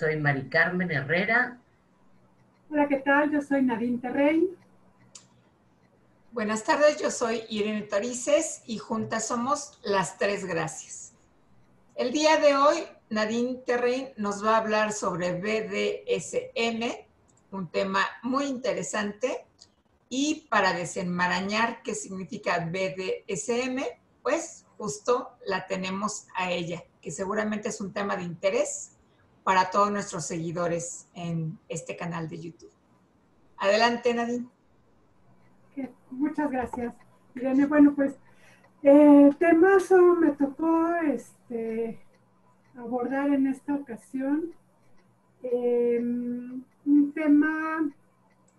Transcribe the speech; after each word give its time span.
soy 0.00 0.16
Mari 0.16 0.48
Carmen 0.48 0.90
Herrera. 0.90 1.58
Hola, 2.70 2.88
¿qué 2.88 2.96
tal? 2.96 3.30
Yo 3.30 3.42
soy 3.42 3.60
Nadine 3.60 3.98
Terrein. 3.98 4.48
Buenas 6.32 6.64
tardes, 6.64 6.96
yo 7.02 7.10
soy 7.10 7.42
Irene 7.50 7.82
Torices 7.82 8.62
y 8.64 8.78
juntas 8.78 9.28
somos 9.28 9.78
Las 9.82 10.16
Tres 10.16 10.46
Gracias. 10.46 11.12
El 11.96 12.12
día 12.12 12.38
de 12.38 12.56
hoy, 12.56 12.78
Nadine 13.10 13.56
Terrein 13.66 14.08
nos 14.16 14.42
va 14.42 14.54
a 14.54 14.60
hablar 14.60 14.94
sobre 14.94 15.34
BDSM, 15.34 16.82
un 17.50 17.70
tema 17.70 18.00
muy 18.22 18.46
interesante. 18.46 19.44
Y 20.08 20.46
para 20.48 20.72
desenmarañar 20.72 21.82
qué 21.82 21.94
significa 21.94 22.58
BDSM, 22.58 23.84
pues 24.22 24.64
justo 24.78 25.36
la 25.44 25.66
tenemos 25.66 26.26
a 26.34 26.50
ella, 26.50 26.84
que 27.02 27.10
seguramente 27.10 27.68
es 27.68 27.82
un 27.82 27.92
tema 27.92 28.16
de 28.16 28.22
interés 28.22 28.96
para 29.44 29.70
todos 29.70 29.90
nuestros 29.90 30.26
seguidores 30.26 31.08
en 31.14 31.58
este 31.68 31.96
canal 31.96 32.28
de 32.28 32.40
YouTube. 32.40 32.70
Adelante, 33.58 34.14
Nadine. 34.14 34.46
Muchas 36.10 36.50
gracias, 36.50 36.94
Irene. 37.34 37.66
Bueno, 37.66 37.94
pues 37.94 38.14
eh, 38.82 39.30
temazo 39.38 40.14
me 40.16 40.32
tocó 40.32 40.94
este, 40.96 42.00
abordar 42.76 43.30
en 43.30 43.46
esta 43.46 43.74
ocasión. 43.74 44.52
Em, 45.42 46.62
un 46.84 47.12
tema 47.12 47.90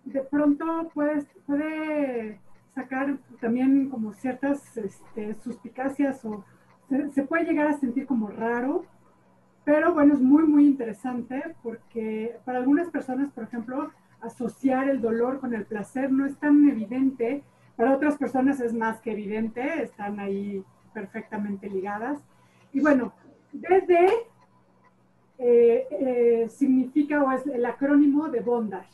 de 0.04 0.20
pronto 0.22 0.90
puede, 0.94 1.24
puede 1.46 2.40
sacar 2.74 3.18
también 3.40 3.90
como 3.90 4.12
ciertas 4.14 4.76
este, 4.76 5.34
suspicacias 5.34 6.24
o 6.24 6.44
se, 7.14 7.22
puede 7.22 7.44
llegar 7.44 7.68
a 7.68 7.78
sentir 7.78 8.06
como 8.06 8.28
raro, 8.28 8.84
pero 9.64 9.94
bueno, 9.94 10.14
es 10.14 10.20
muy, 10.20 10.42
muy 10.44 10.66
interesante 10.66 11.54
porque 11.62 12.36
para 12.44 12.58
algunas 12.58 12.90
personas, 12.90 13.30
por 13.32 13.44
ejemplo, 13.44 13.90
asociar 14.20 14.88
el 14.88 15.00
dolor 15.00 15.40
con 15.40 15.54
el 15.54 15.64
placer 15.66 16.10
no 16.10 16.26
es 16.26 16.36
tan 16.38 16.68
evidente. 16.68 17.44
Para 17.76 17.94
otras 17.94 18.16
personas 18.16 18.60
es 18.60 18.72
más 18.72 19.00
que 19.00 19.12
evidente, 19.12 19.82
están 19.82 20.18
ahí 20.18 20.64
perfectamente 20.92 21.68
ligadas. 21.70 22.20
Y 22.72 22.80
bueno, 22.80 23.12
BD 23.52 23.92
eh, 25.38 25.86
eh, 25.90 26.48
significa 26.48 27.22
o 27.22 27.30
es 27.32 27.46
el 27.46 27.64
acrónimo 27.64 28.28
de 28.28 28.40
bondage. 28.40 28.90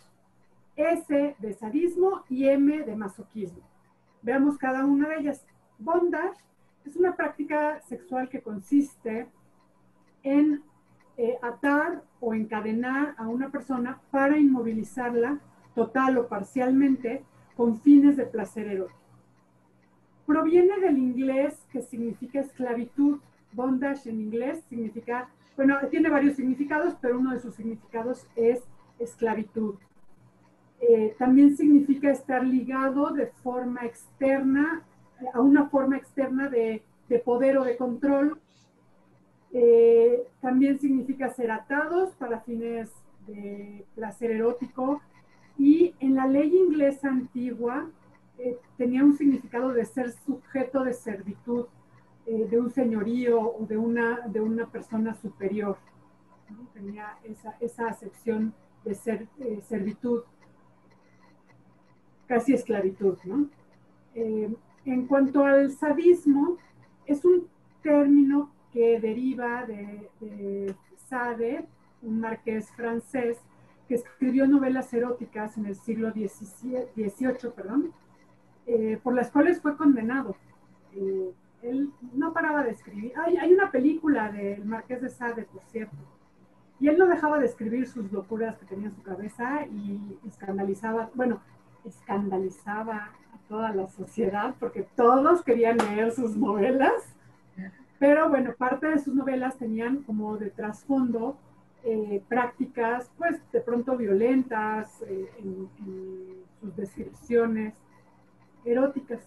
S 0.77 1.37
de 1.39 1.53
sadismo 1.55 2.25
y 2.29 2.49
M 2.49 2.85
de 2.85 2.95
masoquismo. 2.95 3.63
Veamos 4.23 4.59
cada 4.59 4.85
una 4.85 5.09
de 5.09 5.17
ellas. 5.17 5.47
Bondage 5.79 6.39
es 6.85 6.97
una 6.97 7.17
práctica 7.17 7.81
sexual 7.83 8.29
que 8.29 8.43
consiste 8.43 9.27
en 10.29 10.63
eh, 11.17 11.39
atar 11.43 12.03
o 12.21 12.35
encadenar 12.35 13.15
a 13.17 13.27
una 13.29 13.49
persona 13.51 14.01
para 14.11 14.39
inmovilizarla 14.39 15.41
total 15.75 16.19
o 16.19 16.29
parcialmente 16.29 17.25
con 17.57 17.81
fines 17.81 18.17
de 18.17 18.27
placer 18.27 18.69
erótico. 18.69 18.99
Proviene 20.27 20.79
del 20.81 20.99
inglés 20.99 21.67
que 21.73 21.81
significa 21.81 22.41
esclavitud. 22.41 23.19
Bondage 23.53 24.11
en 24.11 24.21
inglés 24.21 24.63
significa, 24.69 25.31
bueno, 25.57 25.79
tiene 25.91 26.11
varios 26.11 26.37
significados, 26.37 26.95
pero 27.01 27.19
uno 27.19 27.33
de 27.33 27.41
sus 27.41 27.55
significados 27.55 28.27
es 28.37 28.63
esclavitud. 28.99 29.77
Eh, 30.81 31.17
también 31.19 31.57
significa 31.57 32.11
estar 32.11 32.45
ligado 32.45 33.11
de 33.11 33.27
forma 33.27 33.87
externa, 33.87 34.83
a 35.33 35.41
una 35.41 35.69
forma 35.69 35.97
externa 35.97 36.49
de, 36.49 36.83
de 37.09 37.19
poder 37.19 37.57
o 37.57 37.65
de 37.65 37.77
control 37.77 38.39
eh, 39.53 40.27
también 40.41 40.79
significa 40.79 41.31
ser 41.31 41.51
atados 41.51 42.15
para 42.17 42.41
fines 42.41 42.91
de 43.27 43.85
placer 43.95 44.31
erótico. 44.33 45.01
Y 45.57 45.95
en 46.01 46.15
la 46.15 46.27
ley 46.27 46.55
inglesa 46.55 47.09
antigua 47.09 47.91
eh, 48.39 48.59
tenía 48.77 49.05
un 49.05 49.17
significado 49.17 49.73
de 49.73 49.85
ser 49.85 50.13
sujeto 50.13 50.85
de 50.85 50.93
servitud, 50.95 51.67
eh, 52.27 52.47
de 52.49 52.61
un 52.61 52.71
señorío 52.71 53.41
o 53.41 53.67
de 53.67 53.77
una, 53.77 54.21
de 54.29 54.41
una 54.41 54.67
persona 54.67 55.15
superior. 55.15 55.79
Tenía 56.73 57.19
esa, 57.25 57.57
esa 57.61 57.89
acepción 57.89 58.55
de 58.85 58.95
ser 58.95 59.27
servitud, 59.63 60.23
casi 62.27 62.55
esclavitud. 62.55 63.19
¿no? 63.25 63.49
en 64.15 65.07
cuanto 65.07 65.45
al 65.45 65.71
sadismo, 65.71 66.57
es 67.07 67.25
un 67.25 67.47
término 67.83 68.51
que 68.79 69.01
deriva 69.01 69.67
de, 69.67 70.73
Sade, 71.09 71.67
un 72.01 72.21
marqués 72.21 72.71
francés, 72.71 73.37
que 73.89 73.97
escribió 73.97 74.47
novelas 74.47 74.95
eróticas 74.95 75.59
en 75.59 75.67
el 75.67 75.75
siglo 75.75 76.13
XVIII, 76.13 77.51
perdón, 77.57 77.93
eh, 78.67 79.01
por 79.03 79.15
las 79.15 79.33
cuales 79.33 79.61
fue 79.61 79.77
condenado. 79.77 80.37
Eh, 80.93 81.33
él 81.63 81.91
no 82.15 82.33
paraba 82.33 82.63
de 82.63 82.71
escribir. 82.71 83.13
Hay, 83.17 83.37
hay 83.37 83.53
una 83.53 83.73
película 83.73 84.31
del 84.31 84.65
marqués 84.65 85.03
de 85.03 85.09
Sade, 85.09 85.43
por 85.43 85.65
cierto, 85.65 85.97
y 86.79 86.87
él 86.87 86.99
no 86.99 87.09
dejaba 87.09 87.41
de 87.41 87.47
escribir 87.47 87.89
sus 87.89 88.13
locuras 88.13 88.59
que 88.59 88.67
tenía 88.67 88.91
en 88.91 88.95
su 88.95 89.03
cabeza 89.03 89.67
y 89.67 90.21
escandalizaba, 90.25 91.11
bueno, 91.15 91.41
escandalizaba 91.85 93.11
a 93.35 93.39
toda 93.49 93.73
la 93.73 93.89
sociedad 93.89 94.55
porque 94.61 94.87
todos 94.95 95.43
querían 95.43 95.79
leer 95.79 96.13
sus 96.13 96.37
novelas 96.37 97.19
pero 97.99 98.29
bueno, 98.29 98.55
parte 98.57 98.87
de 98.87 98.99
sus 98.99 99.15
novelas 99.15 99.57
tenían 99.57 100.03
como 100.05 100.37
de 100.37 100.51
trasfondo 100.51 101.37
eh, 101.85 102.23
prácticas, 102.29 103.11
pues 103.19 103.41
de 103.53 103.61
pronto 103.61 103.97
violentas 103.97 105.03
eh, 105.03 105.31
en, 105.39 105.69
sus 106.61 106.77
descripciones 106.77 107.75
eróticas. 108.65 109.21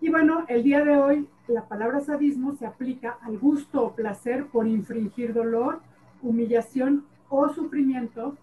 Y 0.00 0.10
bueno, 0.10 0.44
el 0.48 0.62
día 0.62 0.84
de 0.84 0.96
hoy 0.96 1.28
la 1.46 1.66
palabra 1.66 2.00
sadismo 2.00 2.52
se 2.52 2.66
aplica 2.66 3.18
al 3.22 3.38
gusto 3.38 3.82
o 3.82 3.94
placer 3.94 4.46
por 4.46 4.66
infringir 4.66 5.32
dolor, 5.32 5.80
humillación 6.22 7.04
o 7.28 7.48
sufrimiento 7.48 8.36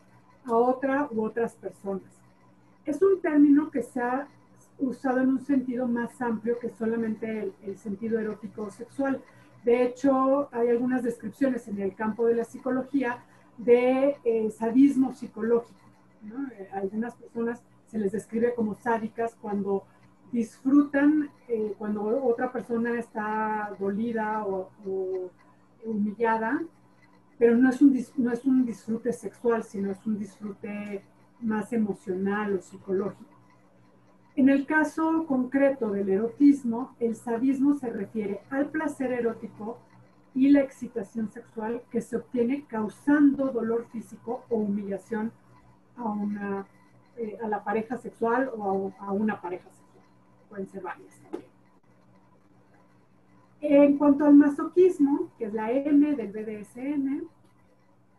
a 0.46 0.54
otra 0.54 1.08
u 1.12 1.24
otras 1.24 1.56
personas. 1.56 2.12
Es 2.86 3.02
un 3.02 3.22
término 3.22 3.70
que 3.70 3.84
se 3.84 4.02
ha 4.02 4.28
usado 4.82 5.22
en 5.22 5.30
un 5.30 5.40
sentido 5.40 5.88
más 5.88 6.22
amplio 6.22 6.60
que 6.60 6.70
solamente 6.70 7.54
el, 7.64 7.78
sentido 7.78 8.20
erótico 8.20 8.64
o 8.64 8.72
sexual. 8.72 9.22
De 9.64 9.84
hecho, 9.84 10.50
hay 10.52 10.70
algunas 10.70 11.04
descripciones 11.04 11.68
en 11.68 11.80
el 11.80 11.96
campo 11.96 12.26
de 12.26 12.36
la 12.36 12.46
psicología 12.46 13.24
de 13.58 14.18
eh, 14.24 14.52
sadismo 14.52 15.14
psicológico. 15.14 15.80
Eh, 16.58 16.70
algunas 16.74 17.16
personas 17.16 17.62
se 17.88 18.00
les 18.00 18.12
describe 18.12 18.54
como 18.56 18.76
sádicas 18.76 19.36
cuando 19.36 19.84
disfrutan, 20.32 21.30
eh, 21.48 21.74
cuando 21.78 22.04
otra 22.26 22.52
persona 22.52 22.98
está 22.98 23.76
dolida 23.80 24.46
o, 24.46 24.70
humillada, 25.84 26.62
pero 27.38 27.58
no 27.58 27.70
es, 27.70 27.82
un, 27.82 27.98
no 28.18 28.32
es 28.32 28.46
un 28.46 28.66
disfrute 28.66 29.12
sexual, 29.12 29.64
sino 29.64 29.92
es 29.92 30.06
un 30.06 30.18
disfrute 30.20 31.04
más 31.42 31.74
emocional 31.74 32.54
o 32.54 32.62
psicológico. 32.62 33.31
En 34.36 34.48
el 34.48 34.66
caso 34.66 35.26
concreto 35.28 35.90
del 35.90 36.10
erotismo, 36.10 36.96
el 37.00 37.16
sadismo 37.16 37.76
se 37.76 37.90
refiere 37.90 38.42
al 38.50 38.70
placer 38.70 39.12
erótico 39.12 39.78
y 40.34 40.50
la 40.50 40.62
excitación 40.62 41.30
sexual 41.30 41.82
que 41.92 42.00
se 42.00 42.16
obtiene 42.16 42.64
causando 42.66 43.48
dolor 43.50 43.88
físico 43.92 44.46
o 44.50 44.58
humillación 44.58 45.34
a, 45.98 46.04
una, 46.04 46.66
eh, 47.18 47.38
a 47.44 47.48
la 47.50 47.64
pareja 47.64 47.98
sexual 47.98 48.50
o 48.58 48.94
a, 49.00 49.12
una 49.12 49.42
pareja 49.42 49.70
sexual. 49.70 50.06
Pueden 50.50 50.68
ser 50.68 50.82
varias 50.82 51.14
también. 51.24 51.52
En 53.60 53.98
cuanto 53.98 54.26
al 54.26 54.34
masoquismo, 54.34 55.30
que 55.38 55.46
es 55.46 55.54
la 55.54 55.72
M 55.72 56.16
del 56.16 56.32
BDSM, 56.32 57.28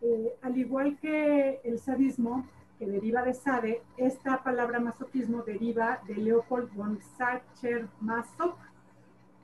eh, 0.03 0.35
al 0.43 0.59
igual 0.59 0.99
que 0.99 1.61
el 1.65 1.79
sadismo, 1.79 2.47
deriva 2.87 3.23
de 3.23 3.35
Sade, 3.35 3.83
esta 3.97 4.43
palabra 4.43 4.81
masoquismo 4.81 5.43
deriva 5.43 6.01
de 6.07 6.15
Leopold 6.15 6.73
von 6.75 6.99
Sacher-Masoch, 7.17 8.57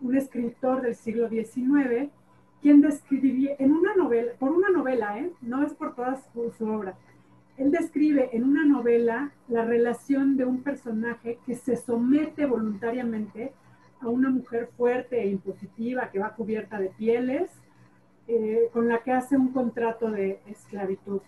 un 0.01 0.17
escritor 0.17 0.83
del 0.83 0.95
siglo 0.95 1.29
XIX, 1.29 2.11
quien 2.61 2.81
describía 2.81 3.57
en 3.59 3.73
una 3.73 3.95
novela, 3.95 4.33
por 4.39 4.53
una 4.53 4.71
novela, 4.71 5.19
¿eh? 5.19 5.33
no 5.41 5.65
es 5.65 5.75
por 5.75 5.95
toda 5.95 6.21
su, 6.33 6.65
obra, 6.65 6.97
él 7.57 7.71
describe 7.71 8.31
en 8.33 8.45
una 8.45 8.65
novela 8.65 9.33
la 9.49 9.65
relación 9.65 10.37
de 10.37 10.45
un 10.45 10.63
personaje 10.63 11.39
que 11.45 11.55
se 11.57 11.77
somete 11.77 12.47
voluntariamente 12.47 13.53
a 14.01 14.09
una 14.09 14.31
mujer 14.31 14.71
fuerte 14.77 15.21
e 15.21 15.29
impositiva 15.29 16.11
que 16.11 16.21
va 16.21 16.35
cubierta 16.35 16.79
de 16.79 16.91
pieles, 16.91 17.51
eh, 18.29 18.69
con 18.73 18.89
la 18.89 18.99
que 18.99 19.11
hace 19.11 19.37
un 19.37 19.53
contrato 19.53 20.11
de 20.11 20.41
esclavitud. 20.47 21.21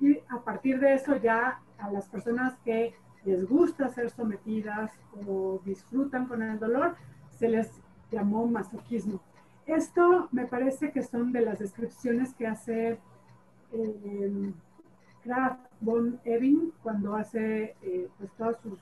Y 0.00 0.18
a 0.28 0.40
partir 0.40 0.80
de 0.80 0.94
eso 0.94 1.16
ya 1.16 1.60
a 1.78 1.90
las 1.90 2.08
personas 2.08 2.54
que 2.64 2.94
les 3.24 3.48
gusta 3.48 3.88
ser 3.88 4.10
sometidas 4.10 4.92
o 5.26 5.60
disfrutan 5.64 6.26
con 6.26 6.42
el 6.42 6.58
dolor, 6.58 6.96
se 7.30 7.48
les 7.48 7.70
llamó 8.10 8.46
masoquismo. 8.46 9.20
esto 9.66 10.28
me 10.30 10.46
parece 10.46 10.92
que 10.92 11.02
son 11.02 11.32
de 11.32 11.40
las 11.40 11.58
descripciones 11.58 12.34
que 12.34 12.46
hace 12.46 12.98
eh, 13.72 14.52
Graf 15.24 15.58
von 15.80 16.20
Ebing 16.24 16.72
cuando 16.82 17.16
hace 17.16 17.74
eh, 17.82 18.08
pues 18.18 18.30
todos 18.32 18.58
sus 18.58 18.78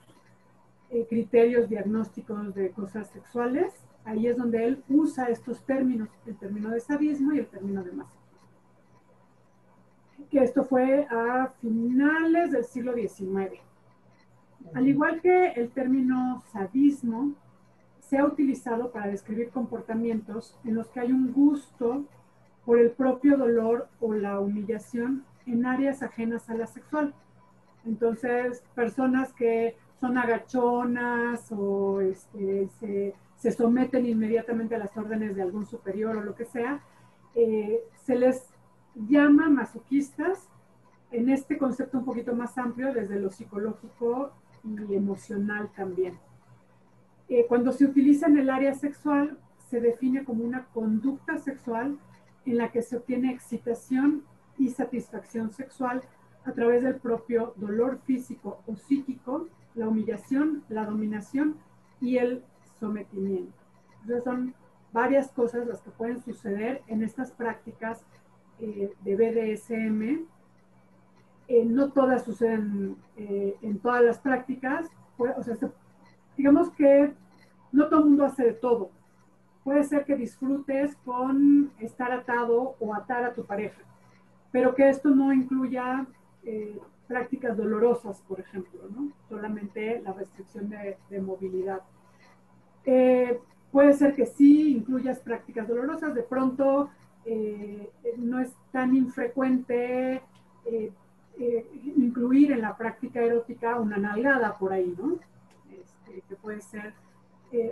eh, 0.90 1.06
criterios 1.08 1.68
diagnósticos 1.68 2.54
de 2.54 2.70
cosas 2.70 3.08
sexuales. 3.10 3.72
Ahí 4.04 4.26
es 4.26 4.36
donde 4.36 4.64
él 4.66 4.82
usa 4.88 5.26
estos 5.26 5.64
términos, 5.64 6.08
el 6.26 6.36
término 6.36 6.70
de 6.70 6.80
sadismo 6.80 7.32
y 7.32 7.38
el 7.38 7.46
término 7.46 7.84
de 7.84 7.92
masoquismo. 7.92 8.21
Que 10.30 10.42
esto 10.42 10.64
fue 10.64 11.06
a 11.10 11.52
finales 11.60 12.52
del 12.52 12.64
siglo 12.64 12.94
XIX. 12.94 13.60
Al 14.74 14.88
igual 14.88 15.20
que 15.20 15.52
el 15.52 15.70
término 15.70 16.42
sadismo, 16.52 17.34
se 18.00 18.18
ha 18.18 18.26
utilizado 18.26 18.90
para 18.90 19.06
describir 19.06 19.50
comportamientos 19.50 20.58
en 20.64 20.74
los 20.74 20.88
que 20.88 21.00
hay 21.00 21.12
un 21.12 21.32
gusto 21.32 22.04
por 22.66 22.78
el 22.78 22.90
propio 22.90 23.38
dolor 23.38 23.88
o 24.00 24.12
la 24.12 24.38
humillación 24.38 25.24
en 25.46 25.64
áreas 25.64 26.02
ajenas 26.02 26.50
a 26.50 26.54
la 26.54 26.66
sexual. 26.66 27.14
Entonces, 27.86 28.62
personas 28.74 29.32
que 29.32 29.76
son 30.00 30.18
agachonas 30.18 31.50
o 31.52 32.00
este, 32.00 32.68
se, 33.38 33.50
someten 33.50 34.06
inmediatamente 34.06 34.74
a 34.74 34.78
las 34.78 34.96
órdenes 34.96 35.34
de 35.34 35.42
algún 35.42 35.66
superior 35.66 36.16
o 36.16 36.22
lo 36.22 36.34
que 36.34 36.44
sea, 36.44 36.80
eh, 37.34 37.80
se 38.04 38.16
les 38.16 38.51
llama 38.94 39.48
masoquistas 39.48 40.48
en 41.10 41.28
este 41.28 41.58
concepto 41.58 41.98
un 41.98 42.04
poquito 42.04 42.34
más 42.34 42.56
amplio 42.58 42.92
desde 42.92 43.20
lo 43.20 43.30
psicológico 43.30 44.32
y 44.64 44.94
emocional 44.94 45.70
también. 45.74 46.18
Eh, 47.28 47.46
cuando 47.48 47.72
se 47.72 47.84
utiliza 47.84 48.26
en 48.26 48.38
el 48.38 48.50
área 48.50 48.74
sexual, 48.74 49.38
se 49.68 49.80
define 49.80 50.24
como 50.24 50.44
una 50.44 50.66
conducta 50.66 51.38
sexual 51.38 51.98
en 52.44 52.58
la 52.58 52.70
que 52.70 52.82
se 52.82 52.96
obtiene 52.96 53.32
excitación 53.32 54.24
y 54.58 54.68
satisfacción 54.70 55.50
sexual 55.50 56.02
a 56.44 56.52
través 56.52 56.82
del 56.82 56.96
propio 56.96 57.54
dolor 57.56 58.00
físico 58.04 58.60
o 58.66 58.76
psíquico, 58.76 59.48
la 59.74 59.88
humillación, 59.88 60.64
la 60.68 60.84
dominación 60.84 61.56
y 62.00 62.18
el 62.18 62.44
sometimiento. 62.78 63.62
Entonces 64.02 64.24
son 64.24 64.54
varias 64.92 65.30
cosas 65.30 65.66
las 65.66 65.80
que 65.80 65.90
pueden 65.90 66.20
suceder 66.22 66.82
en 66.86 67.02
estas 67.02 67.30
prácticas 67.30 68.04
eh, 68.62 68.90
de 69.02 69.16
BDSM. 69.16 70.26
Eh, 71.48 71.64
no 71.66 71.92
todas 71.92 72.24
suceden 72.24 72.96
eh, 73.16 73.56
en 73.60 73.78
todas 73.78 74.02
las 74.02 74.18
prácticas, 74.18 74.88
o 75.18 75.42
sea, 75.42 75.56
digamos 76.36 76.70
que 76.70 77.12
no 77.72 77.88
todo 77.88 78.00
el 78.00 78.06
mundo 78.06 78.24
hace 78.24 78.44
de 78.44 78.52
todo. 78.52 78.90
Puede 79.64 79.84
ser 79.84 80.04
que 80.04 80.16
disfrutes 80.16 80.96
con 81.04 81.70
estar 81.78 82.10
atado 82.10 82.76
o 82.80 82.94
atar 82.94 83.24
a 83.24 83.34
tu 83.34 83.44
pareja 83.44 83.82
pero 84.52 84.74
que 84.74 84.88
esto 84.88 85.08
no 85.10 85.32
incluya 85.32 86.06
eh, 86.44 86.78
prácticas 87.08 87.56
dolorosas, 87.56 88.20
por 88.28 88.38
ejemplo, 88.38 88.82
¿no? 88.94 89.10
solamente 89.28 90.00
la 90.02 90.12
restricción 90.12 90.68
de, 90.68 91.20
movilidad. 91.20 91.80
Eh, 92.84 93.40
puede 93.72 93.94
ser 93.94 94.14
que 94.14 94.26
sí 94.26 94.76
incluyas 94.76 95.18
prácticas 95.18 95.66
dolorosas, 95.66 96.14
de 96.14 96.22
pronto 96.22 96.90
eh, 97.24 97.90
no 98.18 98.40
es 98.40 98.52
tan 98.72 98.94
infrecuente 98.96 100.22
incluir 101.96 102.52
en 102.52 102.60
la 102.60 102.76
práctica 102.76 103.20
erótica 103.20 103.78
una 103.78 103.96
nalgada 103.96 104.56
por 104.58 104.72
ahí, 104.72 104.94
¿no? 104.96 105.18
Este, 105.72 106.22
que 106.28 106.36
puede 106.36 106.60
ser, 106.60 106.94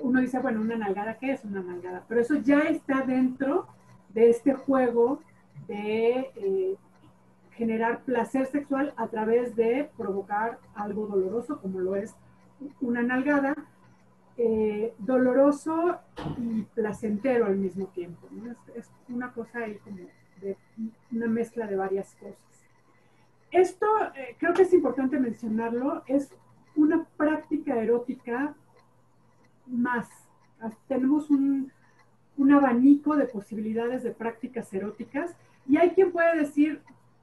uno 0.02 0.20
dice, 0.20 0.38
bueno, 0.40 0.60
una 0.60 0.76
nalgada, 0.76 1.18
¿qué 1.18 1.32
es 1.32 1.44
una 1.44 1.62
nalgada? 1.62 2.04
Pero 2.08 2.20
eso 2.20 2.34
ya 2.36 2.60
está 2.60 3.02
dentro 3.02 3.66
de 4.12 4.30
este 4.30 4.54
juego 4.54 5.20
de 5.66 6.30
eh, 6.36 6.76
generar 7.52 8.00
placer 8.00 8.46
sexual 8.46 8.92
a 8.96 9.06
través 9.08 9.54
de 9.56 9.88
provocar 9.96 10.58
algo 10.74 11.06
doloroso, 11.06 11.60
como 11.60 11.80
lo 11.80 11.96
es 11.96 12.14
una 12.80 13.02
nalgada, 13.02 13.54
eh, 14.36 14.94
doloroso 14.98 15.98
y 16.38 16.62
placentero 16.74 17.46
al 17.46 17.56
mismo 17.56 17.86
tiempo. 17.86 18.28
Es, 18.74 18.90
una 19.08 19.32
cosa 19.32 19.60
de 19.60 20.56
una 21.10 21.26
mezcla 21.26 21.66
de 21.66 21.76
varias 21.76 22.14
cosas. 22.14 22.50
Esto, 23.50 23.86
eh, 24.14 24.36
creo 24.38 24.54
que 24.54 24.62
es 24.62 24.72
importante 24.72 25.18
mencionarlo, 25.18 26.04
es 26.06 26.32
una 26.76 27.04
práctica 27.16 27.76
erótica 27.82 28.54
más. 29.66 30.08
Tenemos 30.86 31.30
un, 31.30 31.72
un 32.36 32.52
abanico 32.52 33.16
de 33.16 33.26
posibilidades 33.26 34.02
de 34.02 34.12
prácticas 34.12 34.72
eróticas 34.72 35.34
y 35.66 35.78
hay 35.78 35.90
quien 35.90 36.12
puede 36.12 36.38
decir, 36.38 36.80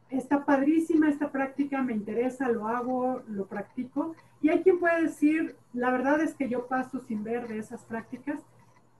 está 0.09 0.43
padrísima 0.43 1.09
esta 1.09 1.31
práctica, 1.31 1.81
me 1.81 1.93
interesa, 1.93 2.49
lo 2.49 2.67
hago, 2.67 3.23
lo 3.27 3.45
practico. 3.45 4.15
Y 4.41 4.49
hay 4.49 4.61
quien 4.61 4.79
puede 4.79 5.03
decir, 5.03 5.55
la 5.73 5.91
verdad 5.91 6.21
es 6.21 6.35
que 6.35 6.49
yo 6.49 6.67
paso 6.67 6.99
sin 6.99 7.23
ver 7.23 7.47
de 7.47 7.57
esas 7.57 7.83
prácticas 7.85 8.41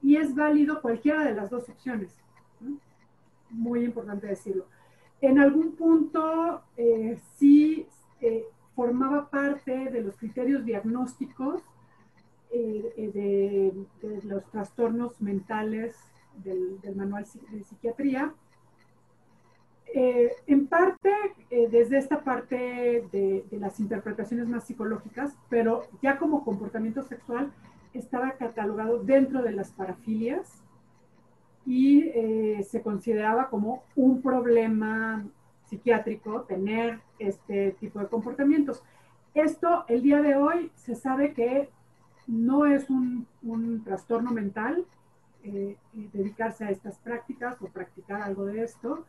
y 0.02 0.18
es 0.18 0.36
válido 0.36 0.82
cualquiera 0.82 1.24
de 1.24 1.34
las 1.34 1.50
dos 1.50 1.70
opciones. 1.70 2.16
Muy 3.50 3.86
importante 3.86 4.28
decirlo. 4.28 4.66
En 5.22 5.40
algún 5.40 5.76
punto 5.76 6.62
eh, 6.76 7.20
sí 7.38 7.88
eh, 8.22 8.46
formaba 8.76 9.30
parte 9.30 9.90
de 9.90 10.02
los 10.02 10.16
criterios 10.18 10.64
diagnósticos 10.66 11.62
eh, 12.50 13.12
de, 13.14 14.22
los 14.24 14.46
trastornos 14.52 15.20
mentales 15.20 15.96
del, 16.44 16.80
manual 16.96 17.26
de 17.52 17.64
psiquiatría 17.64 18.34
eh, 19.94 20.32
en 20.46 20.67
eh, 21.68 21.70
desde 21.70 21.98
esta 21.98 22.22
parte 22.22 23.08
de, 23.12 23.46
las 23.52 23.80
interpretaciones 23.80 24.48
más 24.48 24.66
psicológicas, 24.66 25.36
pero 25.50 25.84
ya 26.02 26.18
como 26.18 26.44
comportamiento 26.44 27.04
sexual 27.04 27.52
estaba 27.94 28.34
catalogado 28.34 29.00
dentro 29.04 29.42
de 29.42 29.52
las 29.52 29.72
parafilias 29.72 30.64
y 31.66 32.04
eh, 32.14 32.64
se 32.64 32.82
consideraba 32.82 33.50
como 33.50 33.84
un 33.96 34.22
problema 34.22 35.26
psiquiátrico 35.66 36.42
tener 36.42 37.00
este 37.20 37.72
tipo 37.80 38.00
de 38.00 38.08
comportamientos. 38.08 38.82
Esto, 39.34 39.86
el 39.88 40.02
día 40.02 40.22
de 40.22 40.36
hoy, 40.36 40.72
se 40.76 40.96
sabe 40.96 41.34
que 41.34 41.70
no 42.26 42.66
es 42.66 42.90
un, 42.90 43.28
un 43.44 43.84
trastorno 43.84 44.32
mental 44.32 44.86
dedicarse 45.94 46.66
a 46.66 46.72
estas 46.72 46.98
prácticas 47.00 47.62
o 47.62 47.68
practicar 47.68 48.22
algo 48.22 48.44
de 48.46 48.64
esto 48.64 49.06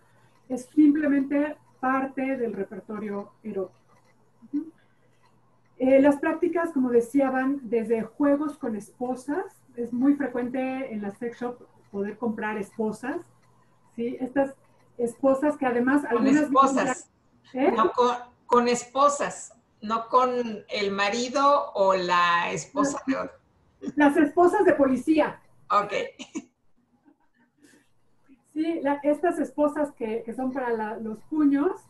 es 0.49 0.67
simplemente 0.67 1.57
parte 1.81 2.37
del 2.37 2.53
repertorio 2.53 3.33
erótico. 3.43 3.79
Eh, 5.79 6.01
las 6.01 6.17
prácticas, 6.17 6.73
como 6.73 6.91
decía, 6.91 7.31
van 7.31 7.61
desde 7.63 8.03
juegos 8.03 8.59
con 8.59 8.75
esposas. 8.75 9.45
Es 9.77 9.93
muy 9.93 10.15
frecuente 10.15 10.93
en 10.93 11.03
las 11.03 11.17
sex 11.19 11.41
shop 11.41 11.63
poder 11.93 12.19
comprar 12.19 12.59
esposas. 12.59 13.21
¿sí? 13.95 14.17
Estas 14.21 14.55
esposas 14.97 15.57
que 15.57 15.67
además... 15.67 16.03
Con 16.11 16.27
esposas. 16.27 17.11
¿eh? 17.53 17.73
No 17.77 17.93
con, 18.47 18.67
esposas, 18.67 19.55
no 19.81 20.09
con 20.09 20.65
el 20.69 20.91
marido 20.91 21.71
o 21.75 21.95
la 21.95 22.51
esposa 22.51 23.03
de 23.07 23.17
otro. 23.17 23.39
Las 23.95 24.17
esposas 24.17 24.65
de 24.65 24.75
policía. 24.75 25.41
Ok. 25.71 25.93
Sí, 28.59 28.81
estas 29.05 29.39
esposas 29.39 29.93
que, 29.93 30.25
son 30.35 30.53
para 30.53 30.99
los 30.99 31.21
puños, 31.31 31.81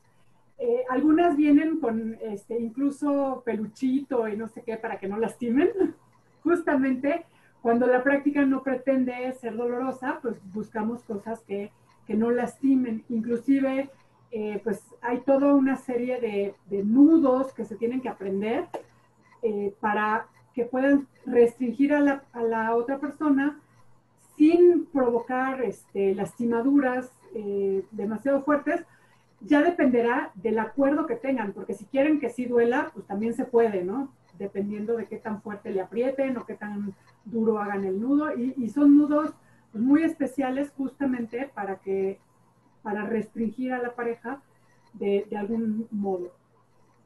eh, 0.58 0.84
algunas 0.90 1.34
vienen 1.34 1.80
con 1.80 2.18
este, 2.20 2.60
incluso 2.60 3.42
peluchito 3.42 4.28
y 4.28 4.36
no 4.36 4.48
sé 4.48 4.60
qué 4.60 4.76
para 4.76 4.98
que 4.98 5.08
no 5.08 5.16
lastimen. 5.16 5.70
Justamente 6.42 7.24
cuando 7.62 7.86
la 7.86 8.02
práctica 8.02 8.44
no 8.44 8.62
pretende 8.62 9.32
ser 9.40 9.56
dolorosa, 9.56 10.18
pues 10.20 10.36
buscamos 10.52 11.02
cosas 11.04 11.40
que, 11.40 11.72
no 12.08 12.30
lastimen. 12.30 13.02
Inclusive, 13.08 13.88
eh, 14.30 14.60
pues 14.62 14.82
hay 15.00 15.20
toda 15.20 15.54
una 15.54 15.76
serie 15.76 16.20
de, 16.20 16.84
nudos 16.84 17.54
que 17.54 17.64
se 17.64 17.76
tienen 17.76 18.02
que 18.02 18.10
aprender 18.10 18.66
eh, 19.40 19.72
para 19.80 20.26
que 20.52 20.66
puedan 20.66 21.06
restringir 21.24 21.94
a 21.94 22.00
la, 22.00 22.24
a 22.34 22.42
la 22.42 22.74
otra 22.76 22.98
persona 22.98 23.58
sin 24.38 24.86
provocar 24.86 25.62
este, 25.62 26.14
lastimaduras 26.14 27.12
eh, 27.34 27.84
demasiado 27.90 28.42
fuertes, 28.42 28.84
ya 29.40 29.62
dependerá 29.62 30.30
del 30.36 30.60
acuerdo 30.60 31.06
que 31.06 31.16
tengan, 31.16 31.52
porque 31.52 31.74
si 31.74 31.84
quieren 31.86 32.20
que 32.20 32.30
sí 32.30 32.46
duela, 32.46 32.90
pues 32.94 33.04
también 33.06 33.34
se 33.34 33.44
puede, 33.44 33.82
¿no? 33.84 34.12
Dependiendo 34.38 34.96
de 34.96 35.06
qué 35.06 35.16
tan 35.16 35.42
fuerte 35.42 35.70
le 35.70 35.80
aprieten 35.80 36.36
o 36.36 36.46
qué 36.46 36.54
tan 36.54 36.94
duro 37.24 37.58
hagan 37.58 37.84
el 37.84 38.00
nudo. 38.00 38.32
Y, 38.36 38.68
son 38.68 38.96
nudos 38.96 39.34
pues, 39.72 39.82
muy 39.82 40.04
especiales 40.04 40.72
justamente 40.76 41.50
para 41.52 41.76
que, 41.76 42.20
para 42.82 43.06
restringir 43.06 43.72
a 43.72 43.82
la 43.82 43.94
pareja 43.94 44.40
de, 44.92 45.26
algún 45.36 45.88
modo. 45.90 46.32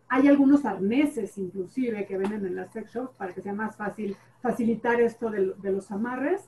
Hay 0.09 0.29
algunos 0.29 0.67
arneses 0.67 1.39
inclusive 1.39 2.05
que 2.07 2.19
venden 2.19 2.45
en 2.45 2.57
las 2.57 2.73
sex 2.73 2.93
shops 2.93 3.17
para 3.17 3.33
que 3.33 3.41
sea 3.41 3.55
más 3.55 3.77
fácil 3.77 4.17
facilitar 4.43 5.01
esto 5.01 5.31
de 5.31 5.73
los 5.73 5.91
amarres 5.91 6.47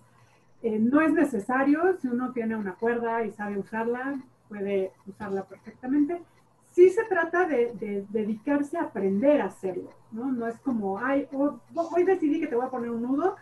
Eh, 0.64 0.78
no 0.78 1.02
es 1.02 1.12
necesario, 1.12 1.98
si 2.00 2.08
uno 2.08 2.32
tiene 2.32 2.56
una 2.56 2.72
cuerda 2.76 3.22
y 3.22 3.32
sabe 3.32 3.58
usarla, 3.58 4.18
puede 4.48 4.92
usarla 5.06 5.44
perfectamente. 5.44 6.22
Sí 6.70 6.88
se 6.88 7.04
trata 7.04 7.46
de, 7.46 8.06
dedicarse 8.08 8.78
a 8.78 8.84
aprender 8.84 9.42
a 9.42 9.46
hacerlo, 9.48 9.90
¿no? 10.10 10.32
No 10.32 10.48
es 10.48 10.58
como, 10.60 10.98
ay, 10.98 11.28
hoy 11.34 12.04
decidí 12.04 12.40
que 12.40 12.46
te 12.46 12.56
voy 12.56 12.64
a 12.64 12.70
poner 12.70 12.88
un 12.88 13.02
nudo 13.02 13.36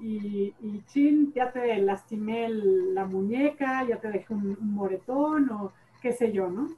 y, 0.00 0.52
chin, 0.88 1.32
ya 1.32 1.52
te 1.52 1.78
lastimé 1.78 2.48
la 2.48 3.04
muñeca, 3.04 3.84
ya 3.84 4.00
te 4.00 4.10
dejé 4.10 4.34
un, 4.34 4.56
moretón 4.60 5.48
o 5.50 5.72
qué 6.02 6.12
sé 6.14 6.32
yo, 6.32 6.50
¿no? 6.50 6.68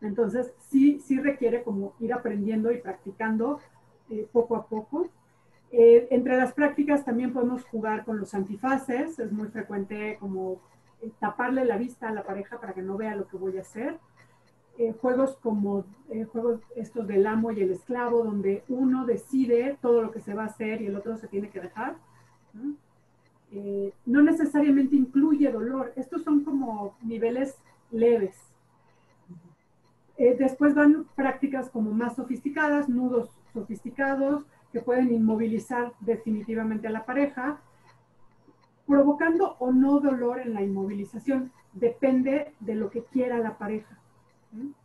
Entonces, 0.00 0.54
sí, 0.60 1.00
sí 1.00 1.18
requiere 1.18 1.64
como 1.64 1.94
ir 1.98 2.12
aprendiendo 2.12 2.70
y 2.70 2.78
practicando 2.78 3.58
eh, 4.10 4.28
poco 4.30 4.54
a 4.54 4.64
poco. 4.68 5.08
Eh, 5.76 6.06
entre 6.10 6.36
las 6.36 6.52
prácticas 6.52 7.04
también 7.04 7.32
podemos 7.32 7.64
jugar 7.64 8.04
con 8.04 8.20
los 8.20 8.32
antifaces, 8.32 9.18
es 9.18 9.32
muy 9.32 9.48
frecuente 9.48 10.16
como 10.20 10.60
eh, 11.02 11.10
taparle 11.18 11.64
la 11.64 11.76
vista 11.76 12.08
a 12.08 12.12
la 12.12 12.22
pareja 12.22 12.60
para 12.60 12.74
que 12.74 12.80
no 12.80 12.96
vea 12.96 13.16
lo 13.16 13.26
que 13.26 13.36
voy 13.36 13.58
a 13.58 13.62
hacer. 13.62 13.98
juegos 15.00 15.36
como 15.42 15.84
juegos 16.32 16.60
estos 16.76 17.08
del 17.08 17.26
amo 17.26 17.50
y 17.50 17.60
el 17.60 17.72
esclavo, 17.72 18.22
donde 18.22 18.62
uno 18.68 19.04
decide 19.04 19.76
todo 19.82 20.00
lo 20.00 20.12
que 20.12 20.20
se 20.20 20.34
va 20.34 20.44
a 20.44 20.46
hacer 20.46 20.80
y 20.80 20.86
el 20.86 20.94
otro 20.94 21.16
se 21.16 21.26
tiene 21.26 21.50
que 21.50 21.60
dejar. 21.60 21.96
¿no? 22.52 22.76
no 24.06 24.22
necesariamente 24.22 24.94
incluye 24.94 25.50
dolor, 25.50 25.92
estos 25.96 26.22
son 26.22 26.44
como 26.44 26.96
niveles 27.02 27.56
leves. 27.90 28.36
después 30.18 30.74
van 30.74 31.06
prácticas 31.16 31.68
como 31.70 31.90
más 31.92 32.14
sofisticadas, 32.14 32.88
nudos 32.88 33.28
sofisticados 33.52 34.44
que 34.74 34.80
pueden 34.80 35.14
inmovilizar 35.14 35.92
definitivamente 36.00 36.88
a 36.88 36.90
la 36.90 37.06
pareja, 37.06 37.60
provocando 38.88 39.54
o 39.60 39.70
no 39.70 40.00
dolor 40.00 40.40
en 40.40 40.52
la 40.52 40.62
inmovilización. 40.62 41.52
Depende 41.72 42.54
de 42.58 42.74
lo 42.74 42.90
que 42.90 43.04
quiera 43.04 43.38
la 43.38 43.56
pareja, 43.56 43.96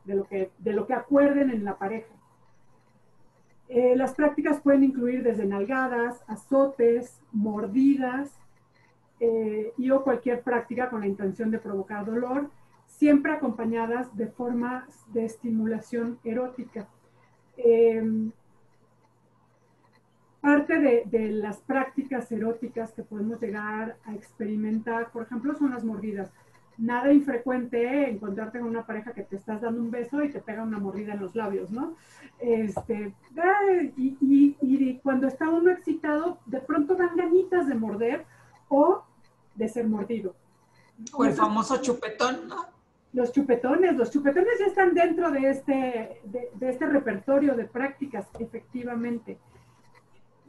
de 0.05 0.13
lo 0.13 0.25
que, 0.25 0.51
de 0.59 0.73
lo 0.73 0.85
que 0.85 0.93
acuerden 0.93 1.49
en 1.49 1.63
la 1.65 1.79
pareja. 1.79 2.13
Eh, 3.67 3.95
las 3.95 4.13
prácticas 4.13 4.61
pueden 4.61 4.83
incluir 4.83 5.23
desde 5.23 5.47
nalgadas, 5.47 6.23
azotes, 6.27 7.19
mordidas 7.31 8.39
eh, 9.19 9.73
y 9.75 9.89
o 9.89 10.03
cualquier 10.03 10.43
práctica 10.43 10.91
con 10.91 10.99
la 10.99 11.07
intención 11.07 11.49
de 11.49 11.57
provocar 11.57 12.05
dolor, 12.05 12.51
siempre 12.85 13.31
acompañadas 13.31 14.15
de 14.15 14.27
formas 14.27 14.83
de 15.11 15.25
estimulación 15.25 16.19
erótica. 16.23 16.87
Eh, 17.57 18.29
Parte 20.41 21.05
de, 21.05 21.31
las 21.31 21.57
prácticas 21.57 22.31
eróticas 22.31 22.93
que 22.93 23.03
podemos 23.03 23.41
llegar 23.41 23.97
a 24.05 24.13
experimentar, 24.13 25.11
por 25.11 25.23
ejemplo, 25.23 25.53
son 25.55 25.71
las 25.71 25.83
mordidas. 25.83 26.31
Nada 26.77 27.11
infrecuente 27.11 28.09
encontrarte 28.09 28.59
con 28.59 28.69
una 28.69 28.85
pareja 28.85 29.11
que 29.11 29.23
te 29.23 29.35
estás 29.35 29.59
dando 29.59 29.81
un 29.81 29.91
beso 29.91 30.23
y 30.23 30.29
te 30.29 30.39
pega 30.39 30.63
una 30.63 30.79
mordida 30.79 31.13
en 31.13 31.19
los 31.19 31.35
labios, 31.35 31.71
¿no? 31.71 31.95
Este, 32.39 33.13
y, 33.97 34.55
y 34.61 34.99
cuando 35.03 35.27
está 35.27 35.49
uno 35.49 35.71
excitado, 35.71 36.39
de 36.45 36.61
pronto 36.61 36.95
dan 36.95 37.17
ganitas 37.17 37.67
de 37.67 37.75
morder 37.75 38.25
o 38.69 39.03
de 39.55 39.67
ser 39.67 39.87
mordido. 39.87 40.35
O 41.13 41.25
el 41.25 41.33
famoso 41.33 41.81
chupetón, 41.81 42.47
¿no? 42.47 42.65
Los 43.11 43.33
chupetones, 43.33 43.97
los 43.97 44.09
chupetones 44.11 44.57
ya 44.59 44.67
están 44.67 44.93
dentro 44.93 45.31
de 45.31 45.49
este, 45.49 46.21
de 46.23 46.69
este 46.69 46.85
repertorio 46.85 47.55
de 47.55 47.65
prácticas, 47.65 48.27
efectivamente. 48.39 49.37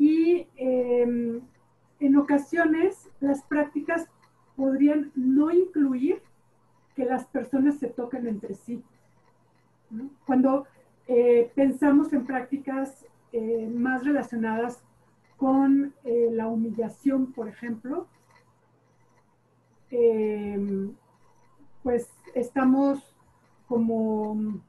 Y 0.01 0.47
em, 0.57 1.43
en 2.01 2.17
ocasiones 2.17 3.11
las 3.21 3.43
prácticas 3.43 4.09
podrían 4.57 5.13
no 5.15 5.51
incluir 5.51 6.23
que 6.97 7.05
las 7.05 7.27
personas 7.27 7.79
se 7.79 7.89
toquen 7.89 8.27
entre 8.27 8.55
sí. 8.55 8.83
Cuando 10.25 10.67
eh, 11.07 11.53
pensamos 11.55 12.15
en 12.15 12.25
prácticas 12.25 13.05
eh, 13.33 13.69
más 13.71 14.03
relacionadas 14.03 14.83
con 15.37 15.93
eh, 16.05 16.31
la 16.33 16.49
humillación, 16.49 17.33
por 17.33 17.47
ejemplo, 17.47 18.07
em, 19.91 20.95
pues 21.83 22.09
estamos 22.35 23.15
como 23.69 24.63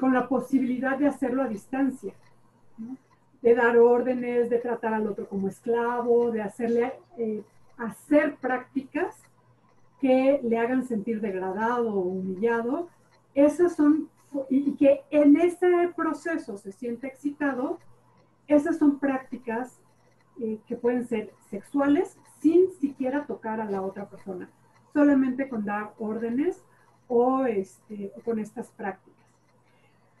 con 0.00 0.12
la 0.12 0.28
posibilidad 0.28 0.98
de 0.98 1.06
hacerlo 1.06 1.44
a 1.44 1.46
distancia. 1.46 2.12
¿no? 2.78 2.96
De 3.44 3.54
dar 3.54 3.76
órdenes, 3.76 4.48
de 4.48 4.58
tratar 4.58 4.94
al 4.94 5.06
otro 5.06 5.28
como 5.28 5.48
esclavo, 5.48 6.30
de 6.30 6.40
hacerle 6.40 6.94
eh, 7.18 7.42
hacer 7.76 8.36
prácticas 8.36 9.22
que 10.00 10.40
le 10.42 10.56
hagan 10.56 10.82
sentir 10.82 11.20
degradado 11.20 11.92
o 11.94 12.00
humillado. 12.00 12.88
Esas 13.34 13.76
son, 13.76 14.08
y 14.48 14.72
que 14.76 15.02
en 15.10 15.36
ese 15.36 15.92
proceso 15.94 16.56
se 16.56 16.72
siente 16.72 17.06
excitado, 17.06 17.78
esas 18.48 18.78
son 18.78 18.98
prácticas 18.98 19.78
eh, 20.40 20.58
que 20.66 20.76
pueden 20.76 21.06
ser 21.06 21.30
sexuales 21.50 22.16
sin 22.40 22.72
siquiera 22.72 23.26
tocar 23.26 23.60
a 23.60 23.70
la 23.70 23.82
otra 23.82 24.08
persona, 24.08 24.48
solamente 24.94 25.50
con 25.50 25.66
dar 25.66 25.92
órdenes 25.98 26.64
o, 27.08 27.44
este, 27.44 28.10
con 28.24 28.38
estas 28.38 28.70
prácticas. 28.70 29.26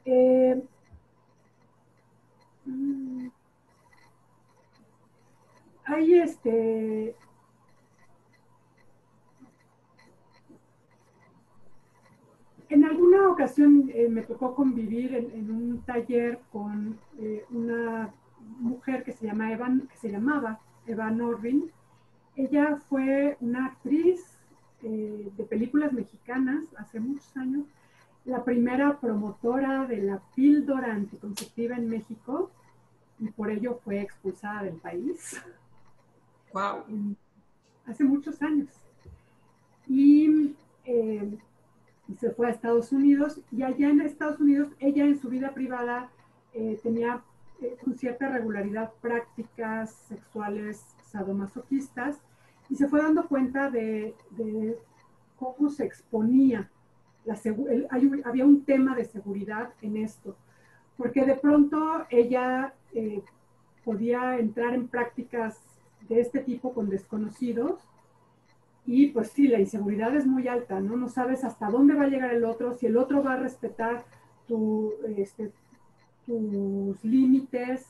Eh. 0.04 0.62
Hay 5.86 6.14
este. 6.14 7.14
En 12.70 12.84
alguna 12.84 13.28
ocasión 13.28 13.90
eh, 13.94 14.08
me 14.08 14.22
tocó 14.22 14.54
convivir 14.54 15.14
en, 15.14 15.50
un 15.50 15.82
taller 15.82 16.40
con 16.50 16.98
eh, 17.18 17.44
una 17.50 18.12
mujer 18.58 19.04
que 19.04 19.12
se, 19.12 19.26
llama 19.26 19.52
Evan, 19.52 19.86
que 19.88 19.96
se 19.96 20.10
llamaba 20.10 20.58
Eva 20.86 21.10
Norvin. 21.10 21.70
Ella 22.34 22.76
fue 22.88 23.36
una 23.40 23.66
actriz 23.66 24.38
eh, 24.82 25.30
de 25.36 25.44
películas 25.44 25.92
mexicanas 25.92 26.64
hace 26.76 26.98
muchos 26.98 27.36
años 27.36 27.66
la 28.24 28.42
primera 28.42 28.98
promotora 28.98 29.86
de 29.86 29.98
la 29.98 30.20
píldora 30.34 30.94
anticonceptiva 30.94 31.76
en 31.76 31.88
México 31.88 32.50
y 33.18 33.28
por 33.28 33.50
ello 33.50 33.80
fue 33.84 34.00
expulsada 34.00 34.62
del 34.62 34.76
país. 34.76 35.40
Wow. 36.52 36.84
Hace 37.86 38.04
muchos 38.04 38.40
años. 38.42 38.70
Y, 39.86 40.54
eh, 40.84 41.38
se 42.18 42.30
fue 42.30 42.48
a 42.48 42.50
Estados 42.50 42.92
Unidos 42.92 43.40
y 43.50 43.62
allá 43.62 43.88
en 43.88 44.00
Estados 44.00 44.38
Unidos 44.38 44.68
ella 44.78 45.04
en 45.04 45.18
su 45.18 45.28
vida 45.28 45.54
privada 45.54 46.10
eh, 46.52 46.78
tenía 46.82 47.22
eh, 47.62 47.76
con 47.82 47.96
cierta 47.96 48.28
regularidad 48.28 48.92
prácticas 49.00 49.94
sexuales 50.08 50.84
sadomasoquistas 51.10 52.20
y 52.68 52.76
se 52.76 52.88
fue 52.88 53.02
dando 53.02 53.26
cuenta 53.26 53.70
de, 53.70 54.14
de 54.30 54.78
cómo 55.38 55.70
se 55.70 55.84
exponía 55.84 56.70
había 58.24 58.44
un 58.44 58.64
tema 58.64 58.94
de 58.94 59.04
seguridad 59.04 59.70
en 59.82 59.96
esto, 59.96 60.36
porque 60.96 61.24
de 61.24 61.34
pronto 61.34 62.06
ella 62.10 62.74
eh, 62.92 63.22
podía 63.84 64.38
entrar 64.38 64.74
en 64.74 64.88
prácticas 64.88 65.58
de 66.08 66.20
este 66.20 66.40
tipo 66.40 66.72
con 66.72 66.88
desconocidos 66.88 67.80
y 68.86 69.08
pues 69.08 69.30
sí, 69.30 69.48
la 69.48 69.60
inseguridad 69.60 70.14
es 70.14 70.26
muy 70.26 70.46
alta, 70.46 70.80
¿no? 70.80 70.96
No 70.96 71.08
sabes 71.08 71.42
hasta 71.44 71.70
dónde 71.70 71.94
va 71.94 72.04
a 72.04 72.08
llegar 72.08 72.34
el 72.34 72.44
otro, 72.44 72.74
si 72.74 72.86
el 72.86 72.96
otro 72.96 73.22
va 73.22 73.34
a 73.34 73.38
respetar 73.38 74.04
este, 75.16 75.52
tus 76.26 77.02
límites 77.02 77.86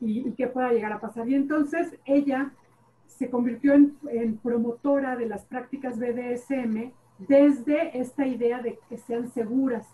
y, 0.00 0.30
qué 0.32 0.46
pueda 0.46 0.72
llegar 0.72 0.92
a 0.92 1.00
pasar. 1.00 1.28
Y 1.28 1.34
entonces 1.34 1.94
ella 2.06 2.52
se 3.06 3.28
convirtió 3.28 3.74
en, 3.74 3.96
en 4.10 4.38
promotora 4.38 5.16
de 5.16 5.26
las 5.26 5.44
prácticas 5.44 5.98
BDSM 5.98 6.92
desde 7.18 7.98
esta 7.98 8.26
idea 8.26 8.60
de 8.62 8.78
que 8.88 8.98
sean 8.98 9.30
seguras. 9.30 9.86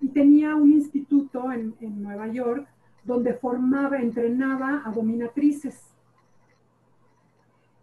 Y 0.00 0.08
tenía 0.08 0.54
un 0.54 0.72
instituto 0.72 1.50
en, 1.52 1.74
Nueva 2.02 2.28
York 2.28 2.66
donde 3.04 3.34
formaba, 3.34 3.98
entrenaba 3.98 4.82
a 4.84 4.90
dominatrices. 4.90 5.90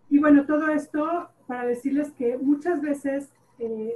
Y 0.10 0.20
bueno, 0.20 0.46
todo 0.46 0.70
esto 0.70 1.30
para 1.48 1.66
decirles 1.66 2.12
que 2.12 2.38
muchas 2.38 2.82
veces 2.82 3.32
eh, 3.60 3.96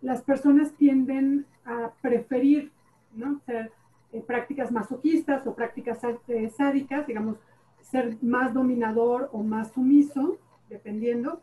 las 0.00 0.22
personas 0.22 0.72
tienden 0.72 1.46
a 1.64 1.92
preferir 2.00 2.72
¿no? 3.14 3.40
ser 3.46 3.72
eh, 4.12 4.20
prácticas 4.20 4.70
masoquistas 4.70 5.46
o 5.46 5.54
prácticas 5.54 5.98
eh, 6.28 6.48
sádicas, 6.50 7.06
digamos, 7.06 7.36
ser 7.80 8.16
más 8.22 8.54
dominador 8.54 9.28
o 9.32 9.42
más 9.42 9.72
sumiso, 9.72 10.38
dependiendo, 10.68 11.40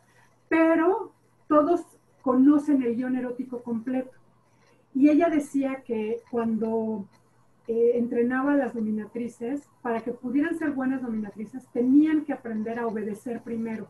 pero 0.50 1.12
todos 1.48 1.86
conocen 2.21 2.81
el 2.83 2.95
guion 2.95 3.15
erótico 3.15 3.61
completo. 3.61 4.11
Y 4.93 5.09
ella 5.09 5.29
decía 5.29 5.83
que 5.85 6.21
cuando 6.29 7.07
eh, 7.67 7.91
entrenaba 7.95 8.53
a 8.53 8.57
las 8.57 8.73
dominatrices 8.73 9.69
para 9.81 10.01
que 10.01 10.11
pudieran 10.11 10.57
ser 10.57 10.71
buenas 10.71 11.01
dominatrices, 11.01 11.67
tenían 11.71 12.25
que 12.25 12.33
aprender 12.33 12.79
a 12.79 12.87
obedecer 12.87 13.41
primero. 13.41 13.87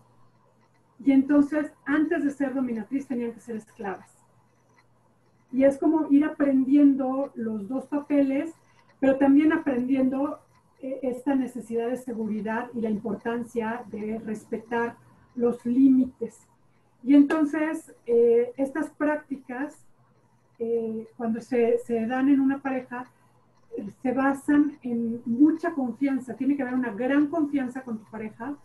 Y 1.04 1.12
entonces, 1.12 1.72
antes 1.86 2.24
de 2.24 2.32
ser 2.32 2.54
dominatriz, 2.54 3.08
tenían 3.08 3.32
que 3.32 3.40
ser 3.40 3.56
esclavas. 3.56 4.16
Y 5.52 5.64
es 5.64 5.78
como 5.78 6.12
ir 6.12 6.24
aprendiendo 6.26 7.32
los 7.34 7.68
dos 7.68 7.86
papeles, 7.88 8.54
pero 9.00 9.18
también 9.18 9.52
aprendiendo 9.52 10.40
eh, 10.80 11.00
esta 11.02 11.36
necesidad 11.36 11.90
de 11.90 11.98
seguridad 11.98 12.70
y 12.74 12.82
la 12.82 12.90
importancia 12.90 13.84
de 13.90 14.20
respetar 14.20 14.96
los 15.36 15.66
límites. 15.66 16.48
Y 17.04 17.16
entonces, 17.16 17.94
eh, 18.06 18.54
estas 18.58 18.90
prácticas, 18.92 19.86
eh, 20.60 21.08
cuando 21.18 21.42
se, 21.42 21.80
se, 21.80 22.06
dan 22.06 22.30
en 22.30 22.40
una 22.40 22.60
pareja, 22.60 23.06
se 24.02 24.12
basan 24.12 24.78
en 24.84 25.22
mucha 25.26 25.74
confianza. 25.74 26.36
Tiene 26.36 26.56
que 26.56 26.62
haber 26.62 26.76
una 26.76 26.92
gran 26.94 27.28
confianza 27.28 27.82
con 27.84 28.00
tu 28.00 28.06
pareja 28.12 28.56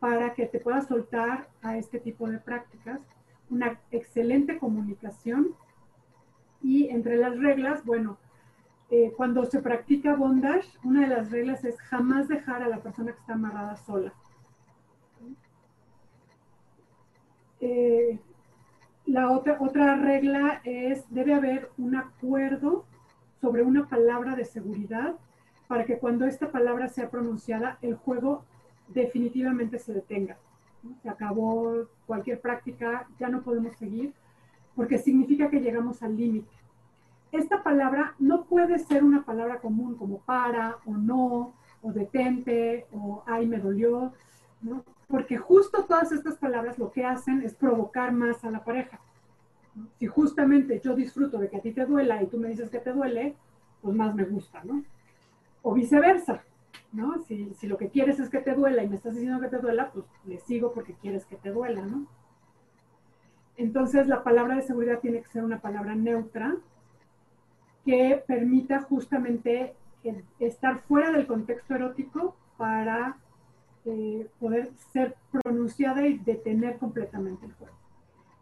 para 0.00 0.34
que 0.34 0.46
te 0.46 0.60
puedas 0.60 0.86
soltar 0.86 1.48
a 1.62 1.76
este 1.76 1.98
tipo 1.98 2.28
de 2.28 2.38
prácticas. 2.38 3.00
Una 3.50 3.80
excelente 3.90 4.58
comunicación 4.58 5.54
y 6.62 6.88
entre 6.88 7.16
las 7.16 7.38
reglas, 7.38 7.84
bueno, 7.84 8.18
eh, 8.90 9.12
cuando 9.16 9.44
se 9.44 9.60
practica 9.60 10.14
bondage, 10.14 10.68
una 10.82 11.02
de 11.02 11.08
las 11.08 11.30
reglas 11.30 11.64
es 11.64 11.78
jamás 11.80 12.28
dejar 12.28 12.62
a 12.62 12.68
la 12.68 12.82
persona 12.82 13.12
que 13.12 13.18
está 13.18 13.34
amarrada 13.34 13.76
sola. 13.76 14.12
Eh, 17.60 18.18
la 19.06 19.30
otra, 19.30 19.56
otra 19.60 19.96
regla 19.96 20.60
es, 20.64 21.04
debe 21.10 21.34
haber 21.34 21.70
un 21.78 21.96
acuerdo 21.96 22.84
sobre 23.40 23.62
una 23.62 23.88
palabra 23.88 24.36
de 24.36 24.44
seguridad 24.44 25.14
para 25.66 25.84
que 25.84 25.98
cuando 25.98 26.26
esta 26.26 26.50
palabra 26.50 26.88
sea 26.88 27.10
pronunciada, 27.10 27.78
el 27.82 27.94
juego 27.94 28.44
definitivamente 28.88 29.78
se 29.78 29.94
detenga. 29.94 30.36
Se 31.02 31.08
acabó 31.08 31.86
cualquier 32.06 32.40
práctica, 32.40 33.06
ya 33.18 33.28
no 33.28 33.42
podemos 33.42 33.76
seguir 33.76 34.12
porque 34.78 34.96
significa 34.98 35.50
que 35.50 35.60
llegamos 35.60 36.04
al 36.04 36.16
límite. 36.16 36.54
Esta 37.32 37.64
palabra 37.64 38.14
no 38.20 38.44
puede 38.44 38.78
ser 38.78 39.02
una 39.02 39.24
palabra 39.24 39.58
común 39.58 39.96
como 39.96 40.18
para 40.18 40.76
o 40.86 40.92
no, 40.92 41.52
o 41.82 41.92
detente, 41.92 42.86
o 42.92 43.24
ay, 43.26 43.46
me 43.46 43.58
dolió, 43.58 44.12
¿no? 44.62 44.84
Porque 45.08 45.38
justo 45.38 45.84
todas 45.84 46.12
estas 46.12 46.36
palabras 46.36 46.78
lo 46.78 46.92
que 46.92 47.04
hacen 47.04 47.42
es 47.42 47.54
provocar 47.54 48.12
más 48.12 48.44
a 48.44 48.50
la 48.50 48.62
pareja. 48.62 49.00
Si 49.98 50.06
justamente 50.06 50.80
yo 50.80 50.94
disfruto 50.94 51.38
de 51.38 51.48
que 51.48 51.56
a 51.56 51.60
ti 51.60 51.72
te 51.72 51.86
duela 51.86 52.22
y 52.22 52.26
tú 52.26 52.38
me 52.38 52.48
dices 52.48 52.70
que 52.70 52.78
te 52.78 52.92
duele, 52.92 53.34
pues 53.80 53.96
más 53.96 54.14
me 54.14 54.24
gusta, 54.24 54.62
¿no? 54.64 54.84
O 55.62 55.72
viceversa, 55.72 56.42
¿no? 56.92 57.18
Si, 57.22 57.54
si, 57.54 57.66
lo 57.66 57.78
que 57.78 57.88
quieres 57.88 58.20
es 58.20 58.28
que 58.28 58.40
te 58.40 58.54
duela 58.54 58.82
y 58.82 58.88
me 58.88 58.96
estás 58.96 59.14
diciendo 59.14 59.40
que 59.40 59.48
te 59.48 59.58
duela, 59.58 59.90
pues 59.92 60.04
le 60.26 60.38
sigo 60.38 60.72
porque 60.72 60.94
quieres 60.94 61.24
que 61.24 61.36
te 61.36 61.50
duela, 61.50 61.82
¿no? 61.86 62.06
Entonces, 63.56 64.06
la 64.06 64.22
palabra 64.22 64.56
de 64.56 64.62
seguridad 64.62 65.00
tiene 65.00 65.22
que 65.22 65.28
ser 65.28 65.42
una 65.42 65.60
palabra 65.60 65.94
neutra 65.94 66.56
que 67.84 68.22
permita 68.26 68.82
justamente 68.82 69.74
estar 70.38 70.80
fuera 70.82 71.10
del 71.10 71.26
contexto 71.26 71.74
erótico 71.74 72.36
para 72.56 73.16
eh, 73.90 74.28
poder 74.38 74.70
ser 74.92 75.16
pronunciada 75.30 76.06
y 76.06 76.18
detener 76.18 76.76
completamente 76.76 77.46
el 77.46 77.54
juego. 77.54 77.74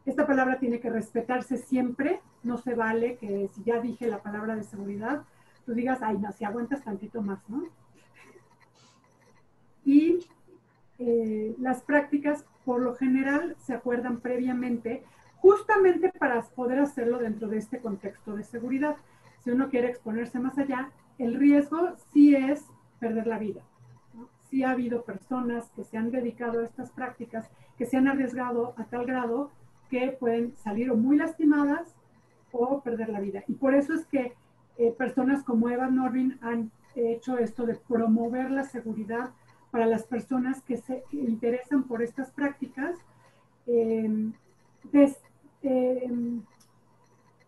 Esta 0.04 0.26
palabra 0.26 0.58
tiene 0.58 0.80
que 0.80 0.90
respetarse 0.90 1.56
siempre, 1.56 2.20
no 2.42 2.58
se 2.58 2.74
vale 2.74 3.16
que 3.16 3.48
si 3.54 3.62
ya 3.62 3.80
dije 3.80 4.08
la 4.08 4.22
palabra 4.22 4.56
de 4.56 4.64
seguridad, 4.64 5.22
tú 5.64 5.72
digas, 5.72 6.00
ay, 6.02 6.18
no, 6.18 6.32
si 6.32 6.44
aguantas 6.44 6.82
tantito 6.82 7.22
más, 7.22 7.38
¿no? 7.48 7.68
Y 9.84 10.18
eh, 10.98 11.54
las 11.60 11.82
prácticas 11.82 12.44
por 12.64 12.80
lo 12.80 12.96
general 12.96 13.54
se 13.60 13.74
acuerdan 13.74 14.18
previamente, 14.18 15.04
justamente 15.36 16.10
para 16.18 16.42
poder 16.42 16.80
hacerlo 16.80 17.18
dentro 17.18 17.46
de 17.46 17.58
este 17.58 17.78
contexto 17.78 18.34
de 18.34 18.42
seguridad. 18.42 18.96
Si 19.44 19.50
uno 19.50 19.68
quiere 19.68 19.90
exponerse 19.90 20.40
más 20.40 20.58
allá, 20.58 20.90
el 21.18 21.36
riesgo 21.36 21.94
sí 22.12 22.34
es 22.34 22.64
perder 22.98 23.28
la 23.28 23.38
vida. 23.38 23.62
Sí 24.50 24.62
ha 24.62 24.70
habido 24.70 25.02
personas 25.02 25.70
que 25.74 25.84
se 25.84 25.96
han 25.96 26.10
dedicado 26.10 26.60
a 26.60 26.64
estas 26.64 26.90
prácticas, 26.90 27.48
que 27.76 27.86
se 27.86 27.96
han 27.96 28.08
arriesgado 28.08 28.74
a 28.76 28.84
tal 28.84 29.06
grado 29.06 29.50
que 29.90 30.08
pueden 30.08 30.54
salir 30.56 30.92
muy 30.94 31.16
lastimadas 31.16 31.94
o 32.52 32.80
perder 32.80 33.08
la 33.10 33.20
vida. 33.20 33.44
Y 33.46 33.54
por 33.54 33.74
eso 33.74 33.94
es 33.94 34.06
que 34.06 34.34
eh, 34.78 34.92
personas 34.96 35.42
como 35.42 35.68
Eva 35.68 35.88
Norvin 35.88 36.38
han 36.40 36.70
hecho 36.94 37.38
esto 37.38 37.66
de 37.66 37.74
promover 37.74 38.50
la 38.50 38.64
seguridad 38.64 39.30
para 39.70 39.86
las 39.86 40.04
personas 40.04 40.62
que 40.62 40.76
se 40.76 41.02
interesan 41.12 41.84
por 41.84 42.02
estas 42.02 42.30
prácticas, 42.30 42.96
em, 43.66 44.32
em, 45.62 46.42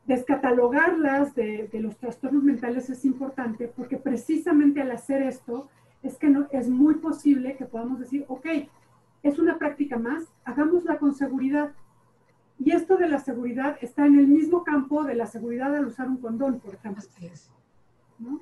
descatalogarlas 0.06 1.34
de, 1.34 1.68
los 1.74 1.96
trastornos 1.96 2.42
mentales 2.42 2.90
es 2.90 3.04
importante 3.04 3.68
porque 3.68 3.98
precisamente 3.98 4.80
al 4.80 4.90
hacer 4.90 5.22
esto 5.22 5.68
es 6.02 6.16
que 6.16 6.28
no, 6.28 6.46
es 6.52 6.68
muy 6.68 6.94
posible 6.94 7.56
que 7.56 7.64
podamos 7.64 8.00
decir, 8.00 8.24
ok, 8.28 8.46
es 9.22 9.38
una 9.38 9.58
práctica 9.58 9.98
más, 9.98 10.24
hagámosla 10.44 10.98
con 10.98 11.14
seguridad. 11.14 11.72
Y 12.58 12.72
esto 12.72 12.96
de 12.96 13.08
la 13.08 13.18
seguridad 13.18 13.76
está 13.80 14.06
en 14.06 14.18
el 14.18 14.26
mismo 14.26 14.64
campo 14.64 15.04
de 15.04 15.14
la 15.14 15.26
seguridad 15.26 15.74
al 15.74 15.86
usar 15.86 16.08
un 16.08 16.18
condón, 16.18 16.60
por 16.60 16.74
ejemplo. 16.74 17.02
¿no? 18.18 18.40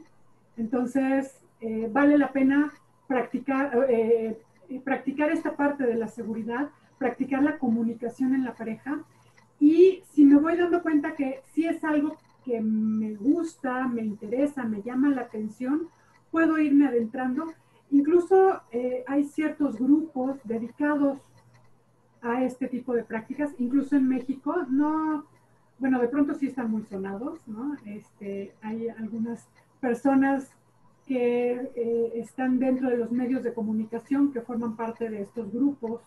Entonces, 0.57 1.41
eh, 1.61 1.89
vale 1.93 2.17
la 2.19 2.33
pena 2.33 2.73
practicar, 3.07 3.87
eh, 3.89 4.39
eh, 4.69 4.81
practicar 4.81 5.31
esta 5.31 5.57
parte 5.57 5.85
de 5.85 5.95
la 5.95 6.09
seguridad, 6.09 6.71
practicar 6.99 7.43
la 7.43 7.59
comunicación 7.59 8.35
en 8.35 8.45
la 8.45 8.55
pareja. 8.55 9.03
Y 9.61 10.03
si 10.13 10.25
me 10.25 10.37
voy 10.37 10.57
dando 10.57 10.83
cuenta 10.83 11.15
que 11.15 11.43
si 11.53 11.67
es 11.67 11.83
algo 11.85 12.17
que 12.45 12.61
me 12.61 13.15
gusta, 13.15 13.87
me 13.89 14.03
interesa, 14.03 14.65
me 14.65 14.83
llama 14.83 15.11
la 15.11 15.23
atención, 15.23 15.89
puedo 16.37 16.59
irme 16.59 16.87
adentrando. 16.87 17.47
Incluso 17.91 18.61
eh, 18.71 19.05
hay 19.07 19.25
ciertos 19.25 19.79
grupos 19.79 20.37
dedicados 20.45 21.19
a 22.21 22.45
este 22.45 22.69
tipo 22.69 22.93
de 22.93 23.05
prácticas, 23.05 23.55
incluso 23.57 23.97
en 23.97 24.07
México, 24.07 24.55
no, 24.69 25.25
bueno, 25.79 25.99
de 25.99 26.09
pronto 26.09 26.35
sí 26.35 26.49
están 26.49 26.71
muy 26.71 26.83
sonados, 26.83 27.41
¿no? 27.49 27.75
Este, 27.87 28.55
hay 28.61 28.91
algunas 28.91 29.49
personas 29.81 30.51
que 31.07 31.53
eh, 31.75 32.13
están 32.17 32.59
dentro 32.59 32.91
de 32.91 32.99
los 32.99 33.11
medios 33.13 33.43
de 33.43 33.55
comunicación, 33.55 34.31
que 34.31 34.43
forman 34.43 34.77
parte 34.77 35.09
de 35.09 35.23
estos 35.23 35.51
grupos, 35.51 36.03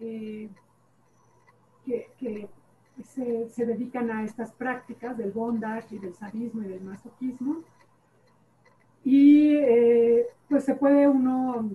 eh, 0.00 0.48
que, 1.84 2.48
se, 3.04 3.66
dedican 3.66 4.10
a 4.10 4.24
estas 4.24 4.52
prácticas 4.52 5.18
del 5.18 5.32
bondage 5.32 5.96
y 5.96 5.98
del 5.98 6.14
sadismo 6.14 6.62
y 6.62 6.68
del 6.68 6.80
masoquismo. 6.80 7.58
Y 9.10 9.54
eh, 9.56 10.26
pues 10.50 10.64
se 10.64 10.74
puede 10.74 11.08
uno 11.08 11.70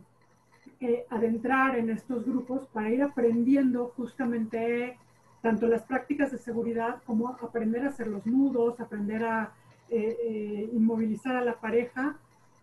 adentrar 1.09 1.79
en 1.79 1.89
estos 1.89 2.25
grupos 2.25 2.67
para 2.67 2.91
ir 2.91 3.01
aprendiendo 3.01 3.91
justamente 3.97 4.99
tanto 5.41 5.65
las 5.65 5.81
prácticas 5.81 6.31
de 6.31 6.37
seguridad 6.37 7.01
como 7.07 7.29
aprender 7.29 7.85
a 7.85 7.89
hacer 7.89 8.05
los 8.05 8.23
nudos, 8.27 8.79
aprender 8.79 9.25
a 9.25 9.51
eh, 9.89 10.15
eh, 10.23 10.69
inmovilizar 10.73 11.35
a 11.35 11.43
la 11.43 11.59
pareja 11.59 12.17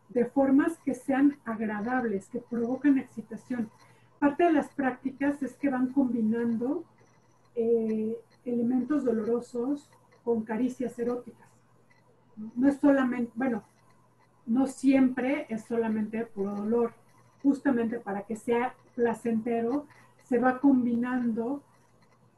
de 0.08 0.24
formas 0.24 0.78
que 0.84 0.94
sean 0.94 1.36
agradables, 1.44 2.28
que 2.28 2.38
provoquen 2.38 2.98
excitación. 2.98 3.68
Parte 4.20 4.44
de 4.44 4.52
las 4.52 4.68
prácticas 4.68 5.42
es 5.42 5.54
que 5.56 5.68
van 5.68 5.88
combinando 5.88 6.84
eh, 7.56 8.16
elementos 8.44 9.04
dolorosos 9.04 9.90
con 10.22 10.44
caricias 10.44 10.96
eróticas. 10.96 11.48
No 12.54 12.68
es 12.68 12.76
solamente, 12.76 13.32
bueno, 13.34 13.64
no 14.46 14.66
siempre 14.66 15.46
es 15.48 15.64
solamente 15.64 16.24
puro 16.26 16.54
dolor. 16.54 16.92
Justamente 17.42 17.98
para 17.98 18.22
que 18.22 18.36
sea 18.36 18.74
placentero, 18.94 19.86
se 20.24 20.38
va 20.38 20.60
combinando 20.60 21.62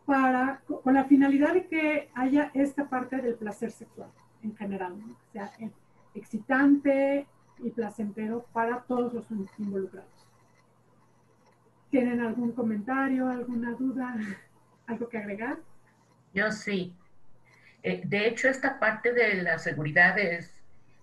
para, 0.06 0.62
con 0.66 0.94
la 0.94 1.04
finalidad 1.04 1.54
de 1.54 1.66
que 1.66 2.10
haya 2.14 2.50
esta 2.54 2.88
parte 2.88 3.16
del 3.16 3.34
placer 3.34 3.70
sexual 3.70 4.10
en 4.42 4.56
general, 4.56 4.92
o 4.92 5.32
sea, 5.32 5.52
excitante 6.14 7.26
y 7.58 7.70
placentero 7.70 8.46
para 8.52 8.80
todos 8.82 9.12
los 9.12 9.26
involucrados. 9.58 10.10
¿Tienen 11.90 12.20
algún 12.20 12.52
comentario, 12.52 13.28
alguna 13.28 13.72
duda, 13.72 14.16
algo 14.86 15.08
que 15.08 15.18
agregar? 15.18 15.58
Yo 16.34 16.50
sí. 16.50 16.94
Eh, 17.82 18.02
de 18.04 18.28
hecho, 18.28 18.48
esta 18.48 18.78
parte 18.78 19.12
de 19.12 19.42
la 19.42 19.58
seguridad 19.58 20.18
es 20.18 20.61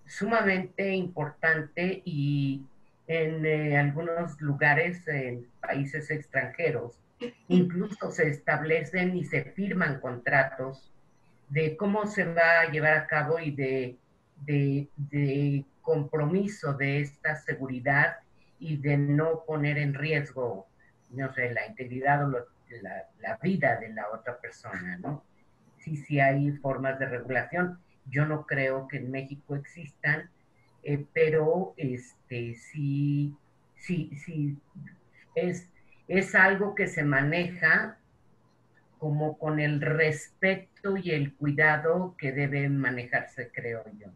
sumamente 0.10 0.94
importante 0.94 2.02
y 2.04 2.66
en 3.08 3.46
eh, 3.46 3.78
algunos 3.78 4.40
lugares, 4.42 5.08
en 5.08 5.48
países 5.62 6.12
extranjeros, 6.12 7.00
incluso 7.48 8.12
se 8.12 8.28
establecen 8.28 9.16
y 9.16 9.24
se 9.24 9.46
firman 9.46 10.02
contratos 10.02 10.92
de 11.48 11.78
cómo 11.78 12.06
se 12.06 12.26
va 12.26 12.62
a 12.62 12.72
llevar 12.72 12.98
a 12.98 13.08
cabo 13.08 13.40
y 13.40 13.52
de 13.52 13.98
de, 14.46 15.66
compromiso 15.82 16.74
de 16.74 17.02
esta 17.02 17.36
seguridad 17.36 18.18
y 18.60 18.78
de 18.78 18.98
no 18.98 19.44
poner 19.46 19.78
en 19.78 19.96
riesgo, 19.96 20.68
no 21.10 21.34
sé, 21.34 21.52
la 21.52 21.66
integridad 21.66 22.28
o 22.28 22.46
la, 22.82 23.38
vida 23.42 23.78
de 23.78 23.90
la 23.90 24.08
otra 24.14 24.38
persona, 24.40 24.98
¿no? 24.98 25.24
Sí, 25.78 25.96
sí 25.96 26.20
hay 26.20 26.52
formas 26.58 27.00
de 27.00 27.08
regulación. 27.08 27.80
Yo 28.10 28.26
no 28.26 28.46
creo 28.46 28.88
que 28.88 28.98
en 28.98 29.12
México 29.12 29.56
existan, 29.56 30.30
eh, 30.84 31.06
pero 31.14 31.74
este, 31.78 32.56
sí, 32.56 33.36
sí, 33.76 34.12
sí, 34.26 34.58
es, 35.36 35.68
es 36.08 36.36
algo 36.36 36.76
que 36.76 36.88
se 36.88 37.04
maneja 37.04 37.98
como 38.98 39.38
con 39.38 39.60
el 39.60 39.82
respeto 39.82 40.98
y 40.98 41.12
el 41.12 41.34
cuidado 41.34 42.16
que 42.18 42.32
debe 42.32 42.68
manejarse, 42.70 43.50
creo 43.54 43.84
yo. 43.98 44.08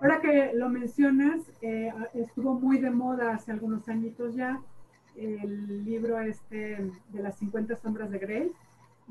Ahora 0.00 0.20
que 0.20 0.52
lo 0.54 0.68
mencionas, 0.68 1.42
eh, 1.60 1.92
estuvo 2.14 2.54
muy 2.54 2.78
de 2.78 2.90
moda 2.90 3.34
hace 3.34 3.52
algunos 3.52 3.88
añitos 3.88 4.34
ya 4.34 4.60
el 5.16 5.84
libro 5.84 6.18
este 6.20 6.90
de 7.08 7.22
las 7.22 7.38
50 7.38 7.76
sombras 7.76 8.10
de 8.10 8.18
Grey, 8.18 8.52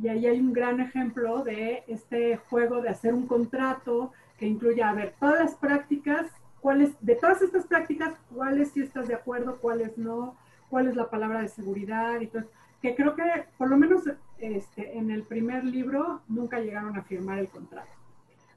y 0.02 0.08
ahí 0.08 0.26
hay 0.26 0.40
un 0.40 0.54
gran 0.54 0.80
ejemplo 0.80 1.44
de 1.44 1.84
este 1.88 2.38
juego 2.38 2.82
de 2.82 2.90
hacer 2.90 3.14
un 3.14 3.28
contrato 3.28 4.12
que 4.38 4.48
incluye, 4.48 4.84
a 4.84 4.94
ver, 4.94 5.16
todas 5.20 5.40
las 5.40 5.56
prácticas, 5.56 6.28
cuáles, 6.60 6.94
de 7.02 7.16
todas 7.16 7.42
estas 7.42 7.66
prácticas, 7.66 8.14
cuáles 8.34 8.72
sí 8.72 8.82
estás 8.82 9.08
de 9.08 9.16
acuerdo, 9.16 9.58
cuáles 9.58 9.98
no, 9.98 10.36
cuál 10.70 10.88
es 10.88 10.96
la 10.96 11.10
palabra 11.10 11.42
de 11.42 11.48
seguridad 11.48 12.20
y 12.22 12.28
todo 12.28 12.46
que 12.82 12.96
creo 12.96 13.16
que 13.16 13.24
por 13.58 13.70
lo 13.70 13.78
menos 13.78 14.04
este, 14.40 14.98
en 14.98 15.12
el 15.12 15.24
primer 15.24 15.64
libro 15.64 16.22
nunca 16.28 16.60
llegaron 16.60 16.98
a 16.98 17.04
firmar 17.04 17.40
el 17.40 17.50
contrato. 17.50 17.92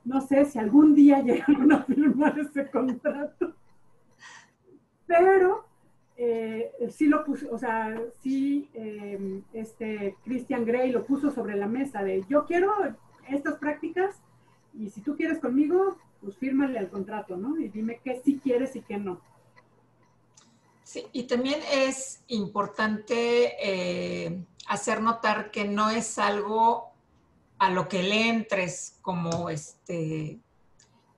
No 0.05 0.21
sé 0.21 0.45
si 0.47 0.59
algún 0.59 0.95
día 0.95 1.21
llegaron 1.23 1.73
a 1.73 1.83
firmar 1.83 2.39
ese 2.39 2.71
contrato, 2.71 3.55
pero 5.07 5.67
eh, 6.17 6.73
sí 6.91 7.07
lo 7.07 7.25
puso, 7.25 7.51
o 7.51 7.59
sea, 7.59 8.01
sí 8.23 8.69
eh, 8.75 9.43
este 9.53 10.17
Christian 10.25 10.65
Grey 10.65 10.93
lo 10.93 11.05
puso 11.05 11.31
sobre 11.31 11.57
la 11.57 11.67
mesa 11.67 12.03
de 12.03 12.25
yo 12.29 12.45
quiero 12.47 12.73
estas 13.29 13.55
prácticas 13.59 14.17
y 14.79 14.91
si 14.91 15.01
tú 15.01 15.17
quieres 15.17 15.39
conmigo, 15.39 15.99
pues 16.21 16.37
fírmale 16.37 16.79
al 16.79 16.89
contrato, 16.89 17.37
¿no? 17.37 17.59
Y 17.59 17.69
dime 17.69 18.01
qué 18.03 18.21
sí 18.25 18.41
quieres 18.43 18.77
y 18.77 18.83
qué 18.83 18.97
no. 18.97 19.21
Sí, 20.85 21.07
y 21.13 21.25
también 21.25 21.61
es 21.73 22.23
importante 22.29 23.55
eh, 23.61 24.45
hacer 24.69 25.01
notar 25.01 25.51
que 25.51 25.65
no 25.65 25.91
es 25.91 26.19
algo 26.19 26.93
a 27.59 27.71
lo 27.71 27.89
que 27.89 28.03
le 28.03 28.29
entres 28.29 28.99
como 29.01 29.49
este 29.49 30.39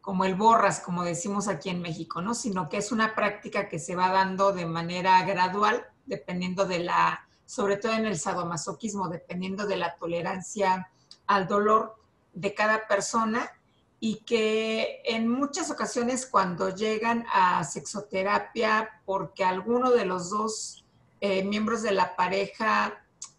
como 0.06 0.24
el 0.24 0.36
borras, 0.36 0.78
como 0.78 1.02
decimos 1.02 1.48
aquí 1.48 1.68
en 1.68 1.82
México, 1.82 2.22
¿no? 2.22 2.32
Sino 2.32 2.68
que 2.68 2.76
es 2.76 2.92
una 2.92 3.16
práctica 3.16 3.68
que 3.68 3.80
se 3.80 3.96
va 3.96 4.12
dando 4.12 4.52
de 4.52 4.64
manera 4.64 5.20
gradual, 5.24 5.84
dependiendo 6.04 6.64
de 6.64 6.78
la, 6.78 7.26
sobre 7.44 7.76
todo 7.76 7.92
en 7.92 8.06
el 8.06 8.16
sadomasoquismo, 8.16 9.08
dependiendo 9.08 9.66
de 9.66 9.76
la 9.76 9.96
tolerancia 9.96 10.92
al 11.26 11.48
dolor 11.48 11.96
de 12.34 12.54
cada 12.54 12.86
persona 12.86 13.50
y 13.98 14.20
que 14.20 15.02
en 15.06 15.28
muchas 15.28 15.72
ocasiones 15.72 16.24
cuando 16.26 16.72
llegan 16.72 17.26
a 17.32 17.64
sexoterapia 17.64 19.02
porque 19.06 19.42
alguno 19.42 19.90
de 19.90 20.04
los 20.04 20.30
dos 20.30 20.84
eh, 21.20 21.42
miembros 21.42 21.82
de 21.82 21.90
la 21.90 22.14
pareja 22.14 22.94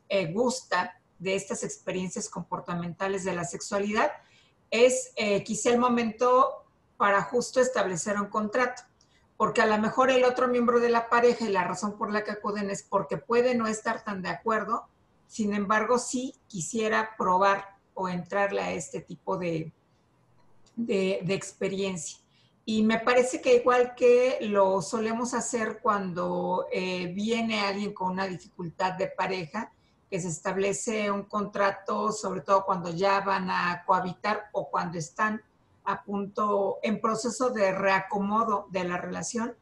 eh, 0.09 0.33
gusta 0.33 0.99
de 1.17 1.33
estas 1.33 1.63
experiencias 1.63 2.27
comportamentales 2.27 3.23
de 3.23 3.35
la 3.35 3.45
sexualidad, 3.45 4.11
es 4.71 5.11
eh, 5.15 5.43
quizá 5.43 5.69
el 5.69 5.79
momento 5.79 6.65
para 6.97 7.21
justo 7.21 7.59
establecer 7.61 8.19
un 8.19 8.27
contrato, 8.27 8.83
porque 9.37 9.61
a 9.61 9.65
lo 9.67 9.77
mejor 9.77 10.09
el 10.09 10.23
otro 10.25 10.47
miembro 10.47 10.79
de 10.79 10.89
la 10.89 11.09
pareja 11.09 11.45
y 11.45 11.51
la 11.51 11.63
razón 11.63 11.97
por 11.97 12.11
la 12.11 12.23
que 12.23 12.31
acuden 12.31 12.69
es 12.69 12.83
porque 12.83 13.17
puede 13.17 13.55
no 13.55 13.67
estar 13.67 14.03
tan 14.03 14.21
de 14.21 14.29
acuerdo, 14.29 14.87
sin 15.27 15.53
embargo 15.53 15.99
sí 15.99 16.33
quisiera 16.47 17.15
probar 17.17 17.77
o 17.93 18.09
entrarle 18.09 18.61
a 18.61 18.71
este 18.71 19.01
tipo 19.01 19.37
de, 19.37 19.71
de, 20.75 21.33
experiencia. 21.33 22.19
Y 22.65 22.83
me 22.83 22.99
parece 22.99 23.41
que 23.41 23.55
igual 23.55 23.95
que 23.95 24.37
lo 24.41 24.81
solemos 24.81 25.33
hacer 25.33 25.79
cuando 25.81 26.67
eh, 26.71 27.07
viene 27.13 27.61
alguien 27.61 27.93
con 27.93 28.11
una 28.11 28.27
dificultad 28.27 28.93
de 28.93 29.07
pareja, 29.07 29.71
que 30.09 30.19
se 30.21 30.29
establece 30.29 31.11
un 31.11 31.23
contrato, 31.23 32.11
sobre 32.11 32.41
todo 32.41 32.65
cuando 32.65 32.89
ya 32.89 33.19
van 33.21 33.49
a 33.49 33.83
cohabitar 33.85 34.49
o 34.53 34.69
cuando 34.69 34.97
están 34.97 35.41
a 35.83 36.03
punto, 36.03 36.79
en 36.83 36.99
proceso 36.99 37.49
de 37.49 37.71
reacomodo 37.71 38.67
de 38.71 38.83
la 38.83 38.97
relación, 38.97 39.55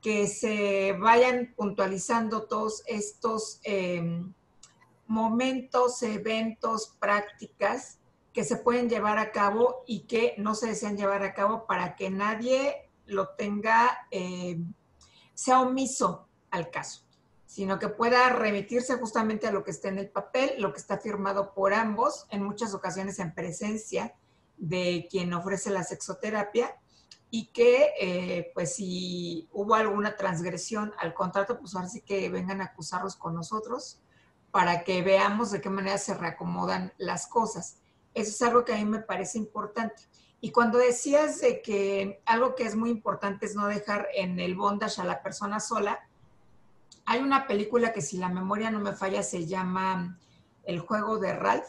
que 0.00 0.26
se 0.26 0.92
vayan 0.98 1.52
puntualizando 1.56 2.44
todos 2.44 2.82
estos 2.86 3.60
em, 3.64 4.32
momentos, 5.06 6.02
eventos, 6.02 6.94
prácticas 6.98 7.98
que 8.32 8.44
se 8.44 8.56
pueden 8.56 8.88
llevar 8.88 9.18
a 9.18 9.32
cabo 9.32 9.82
y 9.86 10.00
que 10.00 10.34
no 10.38 10.54
se 10.54 10.68
desean 10.68 10.96
llevar 10.96 11.22
a 11.22 11.34
cabo 11.34 11.66
para 11.66 11.96
que 11.96 12.10
nadie 12.10 12.88
lo 13.06 13.28
tenga, 13.30 14.06
eh, 14.10 14.60
sea 15.34 15.60
omiso 15.60 16.28
al 16.50 16.70
caso, 16.70 17.02
sino 17.48 17.78
que 17.78 17.88
pueda 17.88 18.28
remitirse 18.28 18.96
justamente 18.96 19.46
a 19.46 19.52
lo 19.52 19.64
que 19.64 19.70
está 19.70 19.88
en 19.88 19.98
el 19.98 20.10
papel, 20.10 20.60
lo 20.60 20.74
que 20.74 20.80
está 20.80 20.98
firmado 20.98 21.54
por 21.54 21.72
ambos, 21.72 22.26
en 22.28 22.42
muchas 22.42 22.74
ocasiones 22.74 23.18
en 23.20 23.34
presencia 23.34 24.14
de 24.58 25.08
quien 25.10 25.32
ofrece 25.32 25.70
la 25.70 25.82
sexoterapia 25.82 26.76
y 27.30 27.46
que 27.46 27.94
eh, 27.98 28.50
pues 28.52 28.74
si 28.74 29.48
hubo 29.50 29.74
alguna 29.74 30.14
transgresión 30.14 30.92
al 30.98 31.14
contrato, 31.14 31.58
pues 31.58 31.74
ahora 31.74 31.88
sí 31.88 32.02
que 32.02 32.28
vengan 32.28 32.60
a 32.60 32.64
acusarlos 32.64 33.16
con 33.16 33.34
nosotros 33.34 34.02
para 34.50 34.84
que 34.84 35.00
veamos 35.00 35.50
de 35.50 35.62
qué 35.62 35.70
manera 35.70 35.96
se 35.96 36.12
reacomodan 36.12 36.92
las 36.98 37.28
cosas. 37.28 37.78
Eso 38.12 38.30
es 38.30 38.42
algo 38.42 38.66
que 38.66 38.74
a 38.74 38.76
mí 38.76 38.84
me 38.84 39.00
parece 39.00 39.38
importante. 39.38 40.02
Y 40.42 40.52
cuando 40.52 40.76
decías 40.76 41.40
de 41.40 41.62
que 41.62 42.20
algo 42.26 42.54
que 42.54 42.64
es 42.64 42.76
muy 42.76 42.90
importante 42.90 43.46
es 43.46 43.54
no 43.54 43.68
dejar 43.68 44.06
en 44.14 44.38
el 44.38 44.54
bondage 44.54 45.00
a 45.00 45.04
la 45.04 45.22
persona 45.22 45.60
sola, 45.60 45.98
hay 47.08 47.20
una 47.20 47.46
película 47.46 47.94
que 47.94 48.02
si 48.02 48.18
la 48.18 48.28
memoria 48.28 48.70
no 48.70 48.80
me 48.80 48.92
falla 48.92 49.22
se 49.22 49.46
llama 49.46 50.18
El 50.62 50.78
juego 50.78 51.18
de 51.18 51.32
Ralph, 51.32 51.64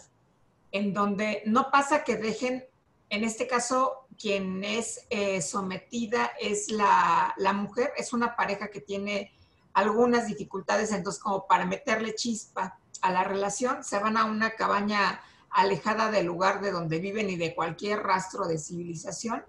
en 0.73 0.93
donde 0.93 1.43
no 1.45 1.71
pasa 1.71 2.03
que 2.03 2.17
dejen, 2.17 2.65
en 3.09 3.23
este 3.23 3.47
caso, 3.47 4.05
quien 4.19 4.65
es 4.65 5.07
eh, 5.09 5.41
sometida 5.41 6.33
es 6.41 6.69
la, 6.71 7.33
la 7.37 7.53
mujer, 7.53 7.93
es 7.95 8.11
una 8.11 8.35
pareja 8.35 8.67
que 8.67 8.81
tiene 8.81 9.31
algunas 9.71 10.27
dificultades, 10.27 10.91
entonces 10.91 11.23
como 11.23 11.47
para 11.47 11.65
meterle 11.65 12.15
chispa 12.15 12.77
a 13.01 13.09
la 13.09 13.23
relación, 13.23 13.81
se 13.85 13.97
van 13.97 14.17
a 14.17 14.25
una 14.25 14.55
cabaña 14.55 15.21
alejada 15.51 16.11
del 16.11 16.25
lugar 16.25 16.59
de 16.59 16.71
donde 16.71 16.99
viven 16.99 17.29
y 17.29 17.37
de 17.37 17.55
cualquier 17.55 17.99
rastro 17.99 18.45
de 18.45 18.57
civilización. 18.57 19.45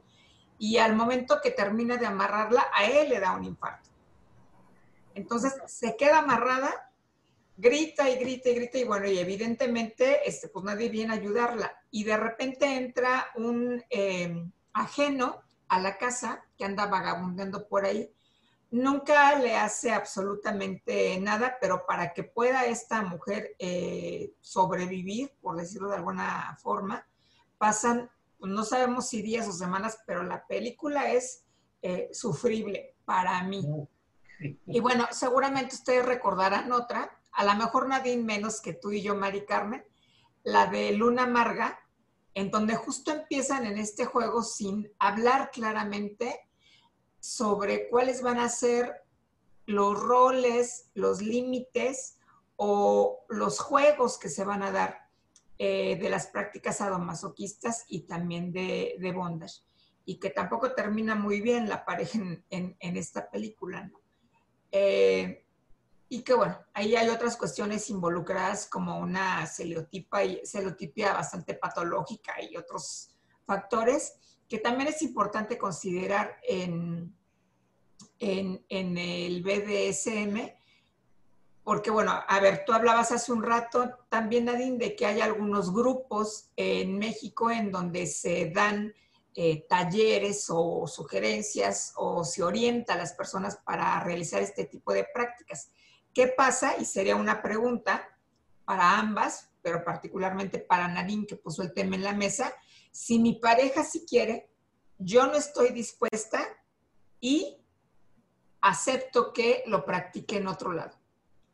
Y 0.57 0.77
al 0.77 0.95
momento 0.95 1.41
que 1.43 1.51
termina 1.51 1.97
de 1.97 2.07
amarrarla, 2.07 2.65
a 2.73 2.85
él 2.85 3.09
le 3.09 3.19
da 3.19 3.33
un 3.33 3.43
infarto. 3.43 3.90
Entonces 5.15 5.55
se 5.67 5.97
queda 5.97 6.19
amarrada, 6.19 6.93
grita 7.57 8.09
y 8.09 8.17
grita 8.17 8.49
y 8.49 8.55
grita 8.55 8.79
y 8.79 8.85
bueno, 8.85 9.07
y 9.07 9.19
evidentemente 9.19 10.29
este, 10.29 10.49
pues 10.49 10.65
nadie 10.65 10.89
viene 10.89 11.13
a 11.13 11.17
ayudarla. 11.17 11.73
Y 11.91 12.05
de 12.05 12.17
repente 12.17 12.77
entra 12.77 13.27
un 13.37 13.83
eh, 13.91 14.45
ajeno 14.73 15.43
a 15.69 15.81
la 15.81 15.99
casa 15.99 16.45
que 16.57 16.65
anda 16.65 16.87
vagabundeando 16.87 17.69
por 17.69 17.85
ahí 17.85 18.13
nunca 18.71 19.37
le 19.39 19.57
hace 19.57 19.93
absolutamente 19.93 21.19
nada, 21.21 21.59
pero 21.61 21.85
para 21.87 22.13
que 22.13 22.25
pueda 22.25 22.67
esta 22.67 23.03
mujer 23.03 23.57
eh, 23.59 24.33
sobrevivir, 24.41 25.33
por 25.41 25.57
decirlo 25.57 25.89
de 25.89 25.97
alguna 25.97 26.57
forma, 26.63 27.07
pasan, 27.59 28.11
no 28.39 28.65
sabemos 28.65 29.09
si 29.09 29.23
días 29.23 29.49
o 29.49 29.53
semanas, 29.53 29.99
pero 30.07 30.23
la 30.23 30.47
película 30.47 31.11
es 31.13 31.45
eh, 31.83 32.09
sufrible 32.13 32.97
para 33.05 33.43
mí. 33.43 33.67
Y 34.67 34.81
bueno, 34.81 35.07
seguramente 35.11 35.75
ustedes 35.75 36.05
recordarán 36.05 36.73
otra, 36.73 37.21
a 37.33 37.45
lo 37.45 37.55
mejor 37.55 37.89
nadie 37.89 38.17
menos 38.17 38.61
que 38.61 38.73
tú 38.73 38.91
y 38.91 39.03
yo, 39.03 39.15
Mari 39.15 39.45
Carmen, 39.45 39.85
la 40.43 40.67
de 40.67 40.93
Luna 40.93 41.25
Amarga, 41.25 41.79
en 42.35 42.51
donde 42.51 42.75
justo 42.75 43.13
empiezan 43.13 43.67
en 43.67 43.79
este 43.79 44.05
juego 44.05 44.43
sin 44.43 44.91
hablar 44.99 45.51
claramente 45.51 46.41
sobre 47.19 47.89
cuáles 47.89 48.23
van 48.23 48.39
a 48.39 48.49
ser 48.49 49.03
los 49.67 50.01
roles, 50.01 50.91
los 50.95 51.21
límites 51.21 52.19
o 52.57 53.25
los 53.29 53.61
juegos 53.61 54.19
que 54.19 54.29
se 54.29 54.45
van 54.45 54.63
a 54.63 54.71
dar 54.71 55.09
eh, 55.59 55.97
de 55.97 56.09
las 56.09 56.27
prácticas 56.27 56.79
sadomasoquistas 56.79 57.85
y 57.89 58.07
también 58.07 58.53
de, 58.53 58.97
de, 58.99 59.13
bondage. 59.13 59.63
Y 60.05 60.19
que 60.19 60.31
tampoco 60.31 60.73
termina 60.73 61.15
muy 61.15 61.41
bien 61.41 61.69
la 61.69 61.85
pareja 61.85 62.19
en, 62.51 62.77
esta 62.81 63.31
película. 63.31 63.91
Eh, 64.73 65.47
y 66.09 66.23
que 66.23 66.35
bueno, 66.35 66.59
ahí 66.75 66.97
hay 66.97 67.09
otras 67.09 67.37
cuestiones 67.37 67.89
involucradas 67.89 68.67
como 68.67 68.99
una 68.99 69.47
celotipia 69.47 71.13
bastante 71.13 71.55
patológica 71.55 72.35
y 72.43 72.57
otros 72.57 73.17
factores 73.47 74.15
que 74.49 74.59
también 74.59 74.89
es 74.89 75.03
importante 75.03 75.57
considerar 75.57 76.37
en, 76.43 77.15
en 78.19 78.99
el 78.99 79.43
BDSM, 79.45 80.51
porque 81.63 81.91
bueno, 81.91 82.13
a 82.27 82.41
ver, 82.41 82.65
tú 82.67 82.73
hablabas 82.73 83.13
hace 83.13 83.31
un 83.31 83.45
rato 83.45 83.91
también, 84.09 84.47
Nadine, 84.47 84.79
de 84.79 84.97
que 84.97 85.07
hay 85.07 85.21
algunos 85.21 85.73
grupos 85.73 86.51
en 86.57 86.99
México 86.99 87.51
en 87.53 87.71
donde 87.71 88.09
se 88.09 88.51
dan 88.51 88.93
eh, 89.43 89.65
talleres 89.67 90.49
o 90.51 90.87
sugerencias 90.87 91.95
o 91.97 92.25
se 92.25 92.43
orienta 92.43 92.93
a 92.93 92.99
las 92.99 93.15
personas 93.15 93.57
para 93.57 93.99
realizar 94.05 94.43
este 94.43 94.67
tipo 94.67 94.93
de 94.93 95.07
prácticas. 95.15 95.71
¿Qué 96.13 96.27
pasa? 96.27 96.75
Y 96.79 96.85
sería 96.85 97.17
una 97.17 97.41
pregunta 97.41 98.07
para 98.67 98.99
ambas, 98.99 99.51
pero 99.63 99.83
particularmente 99.83 100.59
para 100.59 100.89
Nadine, 100.89 101.27
que 101.27 101.37
puso 101.37 101.63
el 101.63 101.73
tema 101.73 101.97
en 101.97 102.05
la 102.05 102.13
mesa. 102.13 102.55
Si 102.91 103.19
mi 103.19 103.33
pareja 103.33 103.83
sí 103.83 104.05
quiere, 104.07 104.53
yo 104.99 105.27
no 105.27 105.37
estoy 105.37 105.71
dispuesta 105.71 106.47
y 107.19 107.65
acepto 108.61 109.33
que 109.33 109.63
lo 109.65 109.87
practique 109.87 110.37
en 110.37 110.49
otro 110.49 110.75
lado. 110.75 110.99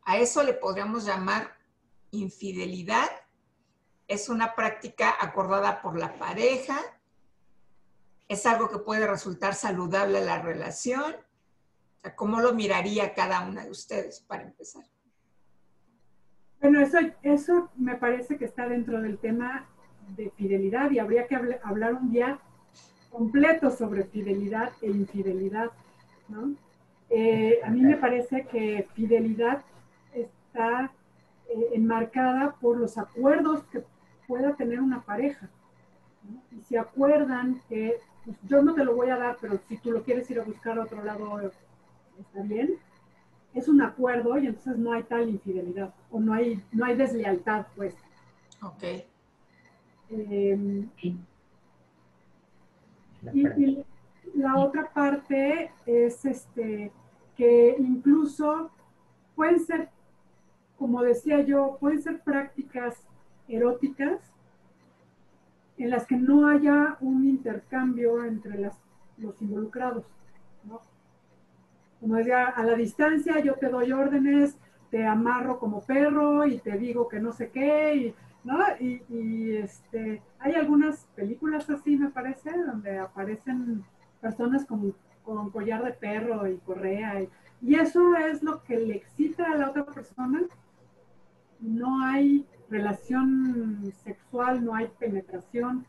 A 0.01 0.17
eso 0.17 0.43
le 0.43 0.55
podríamos 0.55 1.05
llamar 1.05 1.57
infidelidad. 2.11 3.09
Es 4.09 4.27
una 4.27 4.55
práctica 4.55 5.15
acordada 5.21 5.81
por 5.81 5.97
la 5.97 6.19
pareja. 6.19 6.81
Es 8.27 8.45
algo 8.45 8.69
que 8.69 8.79
puede 8.79 9.07
resultar 9.07 9.53
saludable 9.53 10.19
a 10.19 10.25
la 10.25 10.41
relación. 10.41 11.15
¿Cómo 12.15 12.39
lo 12.41 12.53
miraría 12.53 13.13
cada 13.13 13.47
una 13.47 13.65
de 13.65 13.71
ustedes 13.71 14.21
para 14.21 14.43
empezar? 14.43 14.83
Bueno, 16.61 16.81
eso, 16.81 16.97
eso 17.21 17.69
me 17.75 17.95
parece 17.95 18.37
que 18.37 18.45
está 18.45 18.67
dentro 18.67 19.01
del 19.01 19.17
tema 19.17 19.67
de 20.15 20.29
fidelidad 20.31 20.89
y 20.91 20.99
habría 20.99 21.27
que 21.27 21.35
hablar 21.35 21.93
un 21.93 22.11
día 22.11 22.39
completo 23.11 23.69
sobre 23.71 24.03
fidelidad 24.05 24.71
e 24.81 24.87
infidelidad, 24.87 25.71
¿no? 26.27 26.55
Eh, 27.09 27.59
a 27.63 27.69
mí 27.69 27.81
me 27.81 27.95
parece 27.95 28.45
que 28.47 28.87
fidelidad 28.93 29.63
está 30.13 30.91
eh, 31.47 31.69
enmarcada 31.73 32.55
por 32.59 32.77
los 32.77 32.97
acuerdos 32.97 33.63
que 33.71 33.83
pueda 34.27 34.55
tener 34.55 34.81
una 34.81 35.01
pareja. 35.01 35.49
Y 36.51 36.61
si 36.63 36.75
acuerdan 36.75 37.61
que 37.69 37.97
pues, 38.27 38.37
yo 38.43 38.61
no 38.61 38.73
te 38.73 38.83
lo 38.83 38.93
voy 38.93 39.09
a 39.09 39.17
dar, 39.17 39.37
pero 39.39 39.57
si 39.69 39.77
tú 39.77 39.89
lo 39.89 40.03
quieres 40.03 40.29
ir 40.29 40.41
a 40.41 40.43
buscar 40.43 40.77
a 40.77 40.83
otro 40.83 41.01
lado, 41.01 41.49
está 42.19 42.41
bien. 42.41 42.73
Es 43.53 43.69
un 43.69 43.81
acuerdo 43.81 44.37
y 44.37 44.47
entonces 44.47 44.77
no 44.77 44.91
hay 44.91 45.03
tal 45.03 45.29
infidelidad 45.29 45.93
o 46.11 46.19
no 46.19 46.33
hay, 46.33 46.61
no 46.73 46.83
hay 46.83 46.97
deslealtad, 46.97 47.67
pues. 47.77 47.95
Ok. 48.61 48.83
Em, 50.09 50.89
y, 50.99 51.15
la 54.33 54.57
otra 54.57 54.91
parte 54.91 55.71
es 55.85 56.25
este, 56.25 56.91
que 57.37 57.77
incluso 57.79 58.71
pueden 59.35 59.61
ser, 59.61 59.89
como 60.77 61.01
decía 61.01 61.41
yo, 61.43 61.77
pueden 61.79 62.01
ser 62.01 62.21
prácticas 62.23 63.07
eróticas 63.47 64.19
en 65.77 65.89
las 65.89 66.05
que 66.05 66.15
no 66.15 66.47
haya 66.47 66.97
un 67.01 67.25
intercambio 67.25 68.23
entre 68.23 68.57
las, 68.59 68.77
los 69.17 69.41
involucrados. 69.41 70.05
Como 71.99 72.15
decía, 72.15 72.45
a 72.47 72.63
la 72.63 72.75
distancia 72.75 73.39
yo 73.39 73.55
te 73.55 73.69
doy 73.69 73.91
órdenes, 73.91 74.57
te 74.91 75.05
amarro 75.05 75.59
como 75.59 75.81
perro 75.81 76.45
y 76.45 76.59
te 76.59 76.77
digo 76.77 77.07
que 77.07 77.19
no 77.19 77.31
sé 77.31 77.49
qué, 77.49 77.95
y, 77.95 78.15
¿no? 78.43 78.59
Y, 78.79 79.55
este, 79.57 80.21
hay 80.39 80.53
algunas 80.53 81.05
películas 81.15 81.69
así, 81.69 81.97
me 81.97 82.09
parece, 82.09 82.51
donde 82.51 82.99
aparecen 82.99 83.83
personas 84.21 84.65
con, 84.65 84.93
con 85.23 85.49
collar 85.49 85.83
de 85.83 85.91
perro 85.91 86.47
y 86.47 86.57
correa, 86.57 87.21
y, 87.21 87.29
y 87.61 87.75
eso 87.75 88.15
es 88.15 88.43
lo 88.43 88.63
que 88.63 88.77
le 88.77 88.95
excita 88.95 89.51
a 89.51 89.57
la 89.57 89.69
otra 89.69 89.85
persona. 89.85 90.43
No 91.59 92.01
hay 92.01 92.45
relación 92.69 93.93
sexual, 94.03 94.63
no 94.63 94.75
hay 94.75 94.87
penetración, 94.99 95.85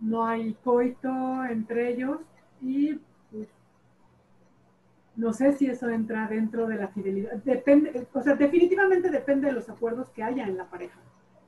no 0.00 0.26
hay 0.26 0.54
coito 0.64 1.44
entre 1.44 1.90
ellos 1.90 2.18
y 2.60 2.98
pues, 3.30 3.48
no 5.16 5.32
sé 5.32 5.52
si 5.52 5.66
eso 5.66 5.88
entra 5.88 6.26
dentro 6.26 6.66
de 6.66 6.76
la 6.76 6.88
fidelidad. 6.88 7.32
Depende, 7.44 8.06
o 8.12 8.22
sea, 8.22 8.34
definitivamente 8.34 9.10
depende 9.10 9.48
de 9.48 9.52
los 9.52 9.68
acuerdos 9.68 10.08
que 10.10 10.22
haya 10.22 10.46
en 10.46 10.56
la 10.56 10.66
pareja. 10.66 10.98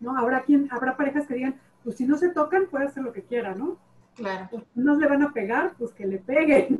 ¿no? 0.01 0.17
Habrá 0.17 0.43
quien, 0.43 0.69
habrá 0.71 0.97
parejas 0.97 1.27
que 1.27 1.35
digan, 1.35 1.57
pues 1.83 1.97
si 1.97 2.07
no 2.07 2.17
se 2.17 2.31
tocan, 2.31 2.67
puede 2.67 2.87
hacer 2.87 3.03
lo 3.03 3.13
que 3.13 3.23
quiera, 3.23 3.55
¿no? 3.55 3.79
Claro. 4.15 4.49
Pues, 4.51 4.65
no 4.75 4.97
le 4.97 5.07
van 5.07 5.23
a 5.23 5.33
pegar, 5.33 5.75
pues 5.79 5.93
que 5.93 6.07
le 6.07 6.19
peguen. 6.19 6.79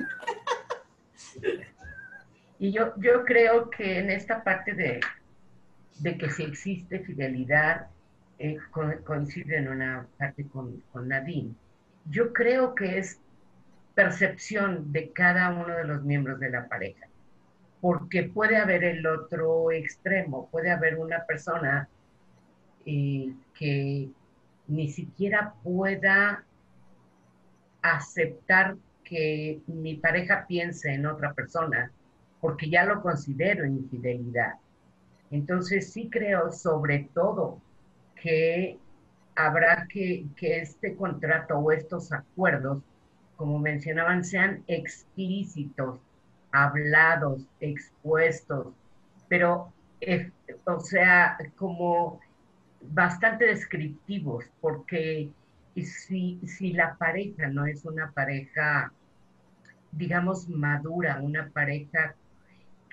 Y 2.57 2.71
yo, 2.71 2.95
yo 2.97 3.25
creo 3.25 3.69
que 3.69 3.99
en 3.99 4.09
esta 4.11 4.43
parte 4.43 4.73
de, 4.73 5.01
que 6.03 6.31
si 6.31 6.43
existe 6.43 7.01
fidelidad, 7.01 7.89
eh, 8.39 8.59
coincide 9.05 9.59
en 9.59 9.69
una 9.69 10.07
parte 10.19 10.47
con, 10.49 10.83
con 10.93 11.09
Nadine. 11.09 11.55
Yo 12.11 12.33
creo 12.33 12.75
que 12.75 12.99
es 12.99 13.21
percepción 13.95 14.93
de 14.93 15.11
cada 15.11 15.51
uno 15.51 15.75
de 15.75 15.85
los 15.85 16.03
miembros 16.03 16.41
de 16.41 16.51
la 16.51 16.69
pareja, 16.69 17.07
porque 17.81 18.25
puede 18.25 18.57
haber 18.57 18.83
el 18.85 19.07
otro 19.07 19.71
extremo, 19.71 20.49
puede 20.51 20.71
haber 20.71 20.99
una 20.99 21.25
persona 21.25 21.89
eh, 22.85 23.33
que 23.57 24.11
ni 24.67 24.89
siquiera 24.89 25.55
pueda 25.63 26.45
aceptar 27.83 28.77
que 29.05 29.61
mi 29.67 29.97
pareja 29.97 30.47
piense 30.47 30.93
en 30.93 31.07
otra 31.07 31.35
persona, 31.35 31.91
porque 32.41 32.69
ya 32.69 32.85
lo 32.85 33.01
considero 33.01 33.65
infidelidad. 33.65 34.55
Entonces 35.35 35.93
sí 35.93 36.09
creo 36.11 36.53
sobre 36.53 37.09
todo 37.15 37.61
que 38.15 38.79
habrá 39.37 39.87
que 39.89 40.27
que 40.37 40.61
este 40.61 40.97
contrato 40.97 41.59
o 41.59 41.73
estos 41.73 42.13
acuerdos 42.13 42.83
como 43.37 43.59
mencionaban, 43.59 44.25
sean 44.25 44.63
explícitos, 44.67 46.01
hablados, 46.53 47.47
expuestos, 47.61 48.69
pero, 49.29 49.73
eh, 50.01 50.31
o 50.67 50.81
sea, 50.81 51.37
como 51.57 52.21
bastante 52.81 53.47
descriptivos, 53.47 54.45
porque 54.61 55.31
si, 55.75 56.41
si 56.47 56.73
la 56.73 56.97
pareja 56.97 57.49
no 57.49 57.67
es 57.67 57.85
una 57.85 58.13
pareja, 58.13 58.93
digamos, 59.93 60.49
madura, 60.49 61.21
una 61.21 61.49
pareja 61.51 62.15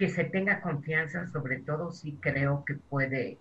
que 0.01 0.09
se 0.09 0.23
tenga 0.23 0.61
confianza, 0.61 1.27
sobre 1.27 1.59
todo, 1.59 1.91
sí 1.91 2.17
creo 2.19 2.65
que 2.65 2.73
puede 2.73 3.37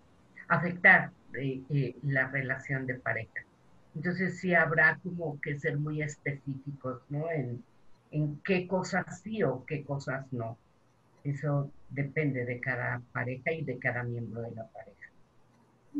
afectar 0.46 1.10
eh, 1.32 1.62
eh, 1.70 1.96
la 2.02 2.28
relación 2.28 2.84
de 2.84 2.96
pareja. 2.96 3.46
Entonces 3.94 4.38
sí 4.40 4.54
habrá 4.54 5.00
como 5.02 5.40
que 5.40 5.58
ser 5.58 5.78
muy 5.78 6.02
específicos, 6.02 7.00
¿no? 7.08 7.24
En, 7.30 7.64
qué 8.44 8.68
cosas 8.68 9.22
sí 9.22 9.42
o 9.42 9.64
qué 9.64 9.82
cosas 9.84 10.30
no. 10.32 10.58
Eso 11.24 11.70
depende 11.88 12.44
de 12.44 12.60
cada 12.60 13.00
pareja 13.10 13.52
y 13.52 13.64
de 13.64 13.78
cada 13.78 14.02
miembro 14.02 14.42
de 14.42 14.50
la 14.50 14.66
pareja. 14.66 15.08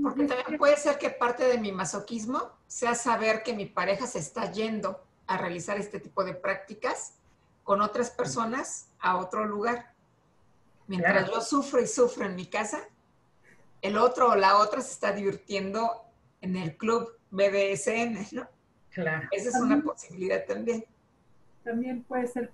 Porque 0.03 0.27
también 0.27 0.59
puede 0.59 0.77
ser 0.77 0.99
que 0.99 1.09
parte 1.09 1.45
de 1.45 1.57
mi 1.57 1.73
masoquismo 1.73 2.53
sea 2.67 2.95
saber 2.95 3.43
que 3.43 3.55
mi 3.55 3.65
pareja 3.65 4.07
se 4.07 4.19
está 4.19 4.53
yendo 4.53 5.03
a 5.27 5.39
realizar 5.39 5.79
este 5.79 6.01
tipo 6.01 6.23
de 6.23 6.35
prácticas 6.35 7.15
con 7.65 7.81
otras 7.81 8.11
personas 8.11 8.91
a 9.01 9.17
otro 9.17 9.47
lugar. 9.47 9.91
Mientras 10.91 11.31
yo 11.31 11.41
sufro 11.41 11.81
y 11.81 11.87
sufro 11.87 12.27
en 12.27 12.35
mi 12.35 12.47
casa, 12.47 12.81
el 13.81 13.97
otro 13.97 14.31
o 14.31 14.35
la 14.35 14.59
otra 14.59 14.81
se 14.81 14.93
está 14.93 15.13
divirtiendo 15.13 15.89
en 16.41 16.57
el 16.57 16.77
club 16.77 17.17
BDSM, 17.31 18.35
¿no? 18.35 18.49
Claro. 18.91 19.29
Esa 19.31 19.51
es 19.51 19.55
una 19.55 19.81
posibilidad 19.81 20.45
también. 20.47 20.85
También 21.63 22.03
puede 22.03 22.27
ser 22.27 22.51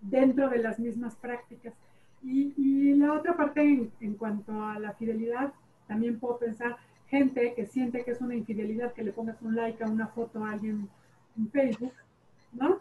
dentro 0.00 0.48
de 0.48 0.58
las 0.58 0.80
mismas 0.80 1.14
prácticas. 1.14 1.74
Y, 2.24 2.94
la 2.94 3.12
otra 3.12 3.36
parte 3.36 3.60
en, 4.00 4.14
cuanto 4.16 4.64
a 4.64 4.80
la 4.80 4.92
fidelidad, 4.94 5.52
también 5.86 6.18
puedo 6.18 6.38
pensar 6.38 6.76
gente 7.06 7.54
que 7.54 7.66
siente 7.66 8.04
que 8.04 8.10
es 8.10 8.20
una 8.20 8.34
infidelidad 8.34 8.94
que 8.94 9.04
le 9.04 9.12
pongas 9.12 9.40
un 9.42 9.54
like 9.54 9.84
a 9.84 9.86
una 9.86 10.08
foto 10.08 10.42
a 10.44 10.50
alguien 10.50 10.88
en 11.38 11.50
Facebook, 11.52 11.92
¿no? 12.52 12.80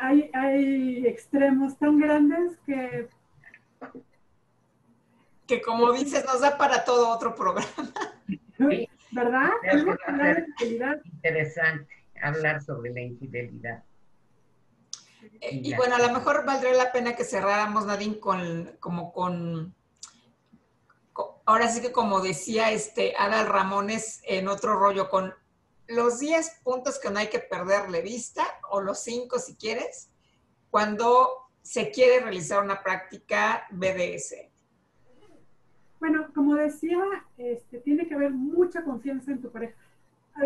Hay, 0.00 0.30
hay 0.32 1.06
extremos 1.06 1.76
tan 1.76 2.00
grandes 2.00 2.56
que... 2.64 3.10
Que 5.46 5.62
como 5.62 5.92
dices, 5.92 6.24
nos 6.24 6.40
da 6.40 6.58
para 6.58 6.84
todo 6.84 7.08
otro 7.08 7.34
programa. 7.34 7.68
¿Verdad? 9.10 9.50
Interesante 11.04 11.98
hablar 12.22 12.62
sobre 12.62 12.92
la 12.92 13.00
infidelidad. 13.00 13.82
Eh, 15.40 15.60
y, 15.62 15.74
bueno, 15.74 15.96
a 15.96 15.98
lo 15.98 16.12
mejor 16.12 16.44
valdría 16.44 16.74
la 16.74 16.92
pena 16.92 17.14
que 17.16 17.24
cerráramos, 17.24 17.86
Nadine, 17.86 18.18
con, 18.18 18.76
como 18.80 19.12
con, 19.12 19.74
ahora 21.46 21.68
sí 21.68 21.80
que 21.80 21.92
como 21.92 22.20
decía 22.20 22.70
este 22.70 23.14
Adal 23.16 23.46
Ramones 23.46 24.20
en 24.24 24.48
otro 24.48 24.78
rollo, 24.78 25.08
con 25.08 25.34
los 25.86 26.18
10 26.18 26.60
puntos 26.62 26.98
que 26.98 27.10
no 27.10 27.18
hay 27.18 27.28
que 27.28 27.38
perderle 27.38 28.02
vista 28.02 28.44
o 28.70 28.80
los 28.80 29.00
cinco 29.00 29.38
si 29.38 29.56
quieres, 29.56 30.10
cuando 30.70 31.47
se 31.68 31.90
quiere 31.90 32.20
realizar 32.20 32.64
una 32.64 32.82
práctica 32.82 33.66
BDS. 33.70 34.36
Bueno, 36.00 36.28
como 36.34 36.54
decía, 36.54 36.98
este, 37.36 37.80
tiene 37.80 38.08
que 38.08 38.14
haber 38.14 38.30
mucha 38.30 38.82
confianza 38.82 39.32
en 39.32 39.42
tu 39.42 39.50
pareja. 39.50 39.74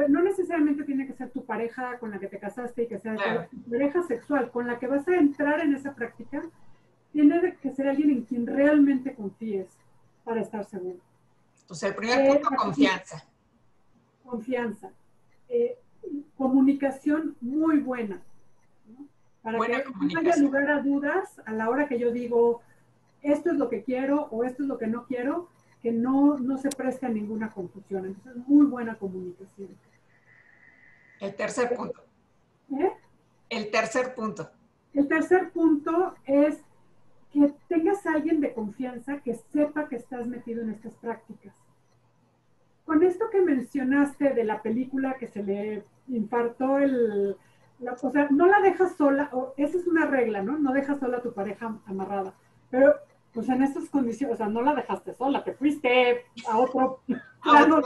no 0.09 0.21
necesariamente 0.21 0.83
tiene 0.83 1.07
que 1.07 1.13
ser 1.13 1.31
tu 1.31 1.45
pareja 1.45 1.97
con 2.01 2.11
la 2.11 2.19
que 2.19 2.27
te 2.27 2.41
casaste 2.41 2.83
y 2.83 2.89
que 2.89 2.99
sea 2.99 3.15
tu 3.49 3.71
pareja 3.71 4.03
sexual, 4.03 4.51
con 4.51 4.67
la 4.67 4.81
que 4.81 4.89
vas 4.89 5.07
a 5.07 5.15
entrar 5.15 5.61
en 5.61 5.77
esa 5.77 5.95
práctica, 5.95 6.43
tiene 7.13 7.57
que 7.63 7.71
ser 7.71 7.87
alguien 7.87 8.11
en 8.11 8.25
quien 8.25 8.45
realmente 8.45 9.15
confíes 9.15 9.69
para 10.25 10.41
estar 10.41 10.65
seguro. 10.65 10.99
Entonces, 11.61 11.89
el 11.89 11.95
primer 11.95 12.27
punto, 12.27 12.49
eh, 12.53 12.57
confianza. 12.57 13.25
Confianza. 14.25 14.91
Eh, 15.49 15.79
comunicación 16.37 17.37
muy 17.41 17.79
buena. 17.79 18.21
Para 19.43 19.59
que 19.59 19.85
no 20.15 20.21
haya 20.21 20.37
lugar 20.37 20.71
a 20.71 20.81
dudas 20.83 21.41
a 21.45 21.53
la 21.53 21.69
hora 21.69 21.89
que 21.89 21.99
yo 21.99 22.13
digo, 22.13 22.63
esto 23.23 23.51
es 23.51 23.57
lo 23.57 23.69
que 23.69 23.83
quiero 23.83 24.29
o 24.31 24.45
esto 24.45 24.63
es 24.63 24.69
lo 24.69 24.79
que 24.79 24.87
no 24.87 25.05
quiero, 25.07 25.49
que 25.83 25.91
no, 25.91 26.39
no 26.39 26.59
se 26.59 26.69
preste 26.71 27.07
a 27.07 27.09
ninguna 27.09 27.51
confusión. 27.51 28.07
Entonces, 28.07 28.43
muy 28.47 28.67
buena 28.67 28.95
comunicación. 28.95 29.71
El 31.21 31.35
tercer 31.35 31.75
punto. 31.75 32.03
¿Eh? 32.79 32.93
El 33.49 33.71
tercer 33.71 34.15
punto. 34.15 34.51
El 34.95 35.09
tercer 35.09 35.51
punto 35.51 36.15
es 36.25 36.63
que 37.33 37.53
tengas 37.69 38.05
a 38.07 38.13
alguien 38.13 38.41
de 38.41 38.53
confianza 38.53 39.19
que 39.19 39.35
sepa 39.35 39.89
que 39.89 39.97
estás 39.97 40.27
metido 40.27 40.63
en 40.63 40.71
estas 40.71 40.95
prácticas. 40.95 41.55
Con 42.85 43.03
esto 43.03 43.31
que 43.31 43.41
mencionaste 43.41 44.31
de 44.31 44.45
la 44.45 44.61
película 44.63 45.17
que 45.19 45.27
se 45.27 45.43
le 45.43 45.85
infartó 46.09 46.79
el... 46.79 47.37
o 48.03 48.11
sea, 48.11 48.29
no 48.31 48.47
la 48.47 48.61
dejas 48.61 48.97
sola, 48.97 49.29
o, 49.33 49.55
esa 49.57 49.79
es 49.79 49.87
una 49.87 50.07
regla, 50.07 50.43
¿no? 50.43 50.59
No 50.59 50.73
dejas 50.73 51.01
sola 51.01 51.19
a 51.19 51.23
tu 51.23 51.33
pareja 51.33 51.77
amarrada. 51.87 52.35
Pero, 52.71 52.95
pues 53.33 53.49
en 53.49 53.63
estas 53.63 53.89
condiciones, 53.89 54.35
o 54.35 54.37
sea, 54.37 54.49
no 54.49 54.63
la 54.63 54.75
dejaste 54.75 55.15
sola, 55.15 55.45
te 55.45 55.55
fuiste 55.55 56.25
a 56.49 56.59
otro 56.59 57.01
plano. 57.43 57.83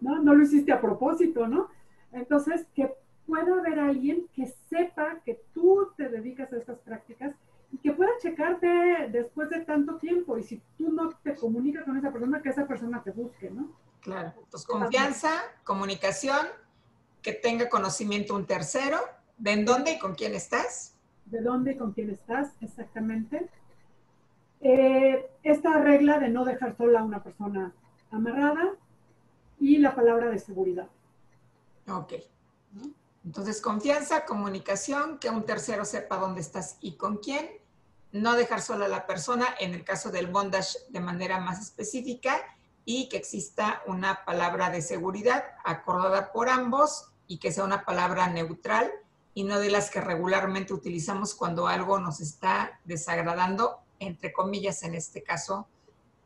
¿no? 0.00 0.22
no 0.22 0.34
lo 0.34 0.42
hiciste 0.42 0.72
a 0.72 0.80
propósito, 0.80 1.46
¿no? 1.46 1.68
Entonces, 2.12 2.66
que 2.74 2.94
pueda 3.26 3.58
haber 3.58 3.78
alguien 3.78 4.26
que 4.34 4.46
sepa 4.68 5.20
que 5.24 5.40
tú 5.52 5.92
te 5.96 6.08
dedicas 6.08 6.52
a 6.52 6.56
estas 6.56 6.78
prácticas 6.78 7.34
y 7.70 7.78
que 7.78 7.92
pueda 7.92 8.10
checarte 8.22 8.66
después 9.10 9.50
de 9.50 9.60
tanto 9.60 9.96
tiempo. 9.96 10.38
Y 10.38 10.42
si 10.42 10.62
tú 10.78 10.90
no 10.90 11.10
te 11.22 11.34
comunicas 11.34 11.84
con 11.84 11.96
esa 11.98 12.10
persona, 12.10 12.40
que 12.40 12.48
esa 12.48 12.66
persona 12.66 13.02
te 13.02 13.10
busque, 13.10 13.50
¿no? 13.50 13.68
Claro. 14.00 14.32
Pues 14.50 14.64
confianza, 14.64 15.30
comunicación, 15.64 16.46
que 17.28 17.34
tenga 17.34 17.68
conocimiento 17.68 18.34
un 18.34 18.46
tercero, 18.46 18.96
de 19.36 19.52
en 19.52 19.66
dónde 19.66 19.92
y 19.92 19.98
con 19.98 20.14
quién 20.14 20.34
estás. 20.34 20.94
De 21.26 21.42
dónde 21.42 21.72
y 21.72 21.76
con 21.76 21.92
quién 21.92 22.08
estás, 22.08 22.52
exactamente. 22.62 23.50
Eh, 24.62 25.30
esta 25.42 25.78
regla 25.78 26.18
de 26.20 26.30
no 26.30 26.46
dejar 26.46 26.74
sola 26.78 27.00
a 27.00 27.04
una 27.04 27.22
persona 27.22 27.74
amarrada 28.10 28.72
y 29.60 29.76
la 29.76 29.94
palabra 29.94 30.30
de 30.30 30.38
seguridad. 30.38 30.88
Ok. 31.86 32.14
Entonces, 33.26 33.60
confianza, 33.60 34.24
comunicación, 34.24 35.18
que 35.18 35.28
un 35.28 35.44
tercero 35.44 35.84
sepa 35.84 36.16
dónde 36.16 36.40
estás 36.40 36.78
y 36.80 36.96
con 36.96 37.18
quién. 37.18 37.46
No 38.10 38.36
dejar 38.36 38.62
sola 38.62 38.86
a 38.86 38.88
la 38.88 39.06
persona, 39.06 39.44
en 39.60 39.74
el 39.74 39.84
caso 39.84 40.10
del 40.10 40.28
bondage 40.28 40.78
de 40.88 41.00
manera 41.00 41.40
más 41.40 41.60
específica, 41.60 42.40
y 42.86 43.10
que 43.10 43.18
exista 43.18 43.82
una 43.86 44.24
palabra 44.24 44.70
de 44.70 44.80
seguridad 44.80 45.44
acordada 45.62 46.32
por 46.32 46.48
ambos 46.48 47.12
y 47.28 47.38
que 47.38 47.52
sea 47.52 47.62
una 47.62 47.84
palabra 47.84 48.26
neutral 48.28 48.90
y 49.34 49.44
no 49.44 49.60
de 49.60 49.70
las 49.70 49.90
que 49.90 50.00
regularmente 50.00 50.74
utilizamos 50.74 51.36
cuando 51.36 51.68
algo 51.68 52.00
nos 52.00 52.20
está 52.20 52.80
desagradando, 52.84 53.78
entre 54.00 54.32
comillas 54.32 54.82
en 54.82 54.96
este 54.96 55.22
caso, 55.22 55.68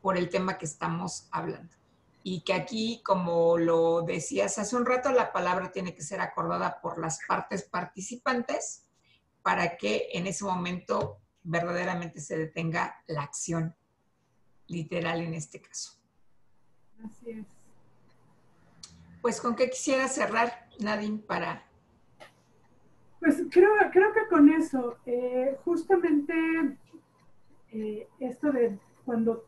por 0.01 0.17
el 0.17 0.29
tema 0.29 0.57
que 0.57 0.65
estamos 0.65 1.27
hablando 1.29 1.75
y 2.23 2.41
que 2.41 2.53
aquí, 2.53 3.01
como 3.03 3.57
lo 3.57 4.01
decías 4.01 4.57
hace 4.57 4.75
un 4.77 4.85
rato, 4.85 5.11
la 5.11 5.33
palabra 5.33 5.71
tiene 5.71 5.93
que 5.93 6.01
ser 6.01 6.21
acordada 6.21 6.79
por 6.81 6.97
las 6.97 7.19
partes 7.27 7.63
participantes 7.63 8.83
para 9.41 9.75
que 9.75 10.07
en 10.13 10.25
ese 10.25 10.45
momento 10.45 11.19
verdaderamente 11.43 12.21
se 12.21 12.37
detenga 12.37 13.03
la 13.07 13.23
acción 13.23 13.75
literal 14.67 15.19
en 15.21 15.33
este 15.33 15.61
caso. 15.61 15.99
Así 17.03 17.31
es. 17.31 17.45
Pues 19.21 19.41
con 19.41 19.55
qué 19.55 19.69
quisiera 19.69 20.07
cerrar, 20.07 20.62
Nadine, 20.79 21.19
para... 21.19 21.63
Pues 23.19 23.41
creo, 23.49 23.71
creo 23.91 24.11
que 24.13 24.27
con 24.29 24.49
eso, 24.49 24.97
eh, 25.05 25.57
justamente 25.63 26.33
eh, 27.71 28.07
esto 28.19 28.51
de 28.51 28.77
cuando 29.05 29.45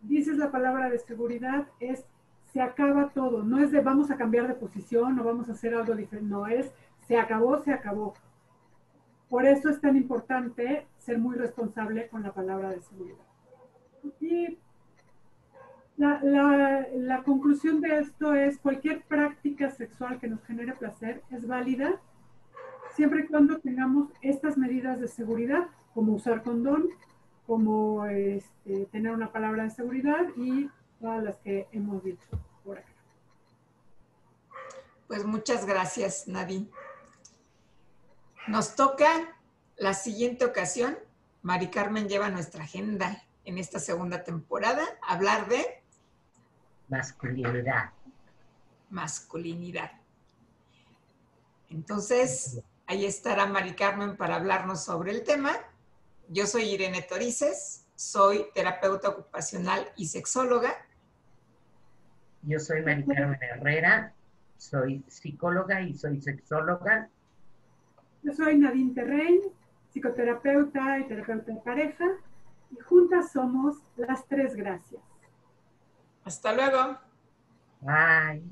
dices 0.00 0.38
la 0.38 0.50
palabra 0.50 0.88
de 0.88 0.98
seguridad, 0.98 1.66
es 1.78 2.06
se 2.52 2.60
acaba 2.60 3.10
todo. 3.10 3.42
No 3.42 3.58
es 3.58 3.70
de 3.70 3.80
vamos 3.80 4.10
a 4.10 4.16
cambiar 4.16 4.48
de 4.48 4.54
posición 4.54 5.18
o 5.18 5.24
vamos 5.24 5.48
a 5.48 5.52
hacer 5.52 5.74
algo 5.74 5.94
diferente. 5.94 6.30
No 6.30 6.46
es 6.46 6.72
se 7.06 7.16
acabó, 7.16 7.58
se 7.62 7.72
acabó. 7.72 8.14
Por 9.28 9.46
eso 9.46 9.68
es 9.68 9.80
tan 9.80 9.96
importante 9.96 10.86
ser 10.98 11.18
muy 11.18 11.36
responsable 11.36 12.08
con 12.08 12.22
la 12.22 12.32
palabra 12.32 12.70
de 12.70 12.80
seguridad. 12.80 13.24
Y 14.20 14.58
la, 16.00 16.86
la, 16.94 17.22
conclusión 17.22 17.80
de 17.82 17.98
esto 17.98 18.34
es 18.34 18.58
cualquier 18.58 19.02
práctica 19.02 19.70
sexual 19.70 20.18
que 20.18 20.28
nos 20.28 20.42
genere 20.44 20.72
placer 20.72 21.22
es 21.30 21.46
válida 21.46 22.00
siempre 22.94 23.20
y 23.20 23.26
cuando 23.26 23.58
tengamos 23.60 24.08
estas 24.22 24.56
medidas 24.56 24.98
de 25.00 25.08
seguridad, 25.08 25.68
como 25.94 26.14
usar 26.14 26.42
condón, 26.42 26.88
como 27.46 28.06
este, 28.06 28.86
tener 28.86 29.12
una 29.12 29.30
palabra 29.30 29.64
de 29.64 29.70
seguridad 29.70 30.26
y 30.36 30.70
todas 31.00 31.22
las 31.22 31.36
que 31.38 31.68
hemos 31.72 32.02
dicho 32.02 32.28
por 32.64 32.78
acá. 32.78 32.88
Pues 35.06 35.24
muchas 35.24 35.66
gracias, 35.66 36.28
Nadine. 36.28 36.68
Nos 38.48 38.74
toca 38.74 39.08
la 39.76 39.94
siguiente 39.94 40.44
ocasión. 40.44 40.96
Mari 41.42 41.68
Carmen 41.68 42.08
lleva 42.08 42.30
nuestra 42.30 42.64
agenda 42.64 43.22
en 43.44 43.58
esta 43.58 43.80
segunda 43.80 44.24
temporada, 44.24 44.82
hablar 45.06 45.48
de 45.48 45.79
masculinidad. 46.90 47.90
Masculinidad. 48.90 49.92
Entonces, 51.70 52.60
ahí 52.86 53.06
estará 53.06 53.46
Mari 53.46 53.74
Carmen 53.74 54.16
para 54.16 54.36
hablarnos 54.36 54.84
sobre 54.84 55.12
el 55.12 55.22
tema 55.24 55.56
yo 56.32 56.46
soy 56.46 56.62
Irene 56.62 57.02
Torices, 57.02 57.88
soy 57.96 58.46
terapeuta 58.54 59.08
ocupacional 59.08 59.84
y 59.96 60.06
sexóloga. 60.06 60.70
Yo 62.42 62.60
soy 62.60 62.82
María 62.82 63.04
Carmen 63.04 63.40
Herrera, 63.42 64.14
soy 64.56 65.02
psicóloga 65.08 65.82
y 65.82 65.94
soy 65.94 66.20
sexóloga. 66.20 67.08
Yo 68.22 68.32
soy 68.32 68.58
Nadine 68.58 68.94
Terrein, 68.94 69.40
psicoterapeuta 69.92 71.00
y 71.00 71.08
terapeuta 71.08 71.52
de 71.52 71.60
pareja, 71.62 72.06
y 72.70 72.78
juntas 72.78 73.32
somos 73.32 73.78
las 73.96 74.24
tres 74.28 74.54
gracias. 74.54 75.02
Hasta 76.30 76.52
luego. 76.52 76.96
Bye. 77.80 78.42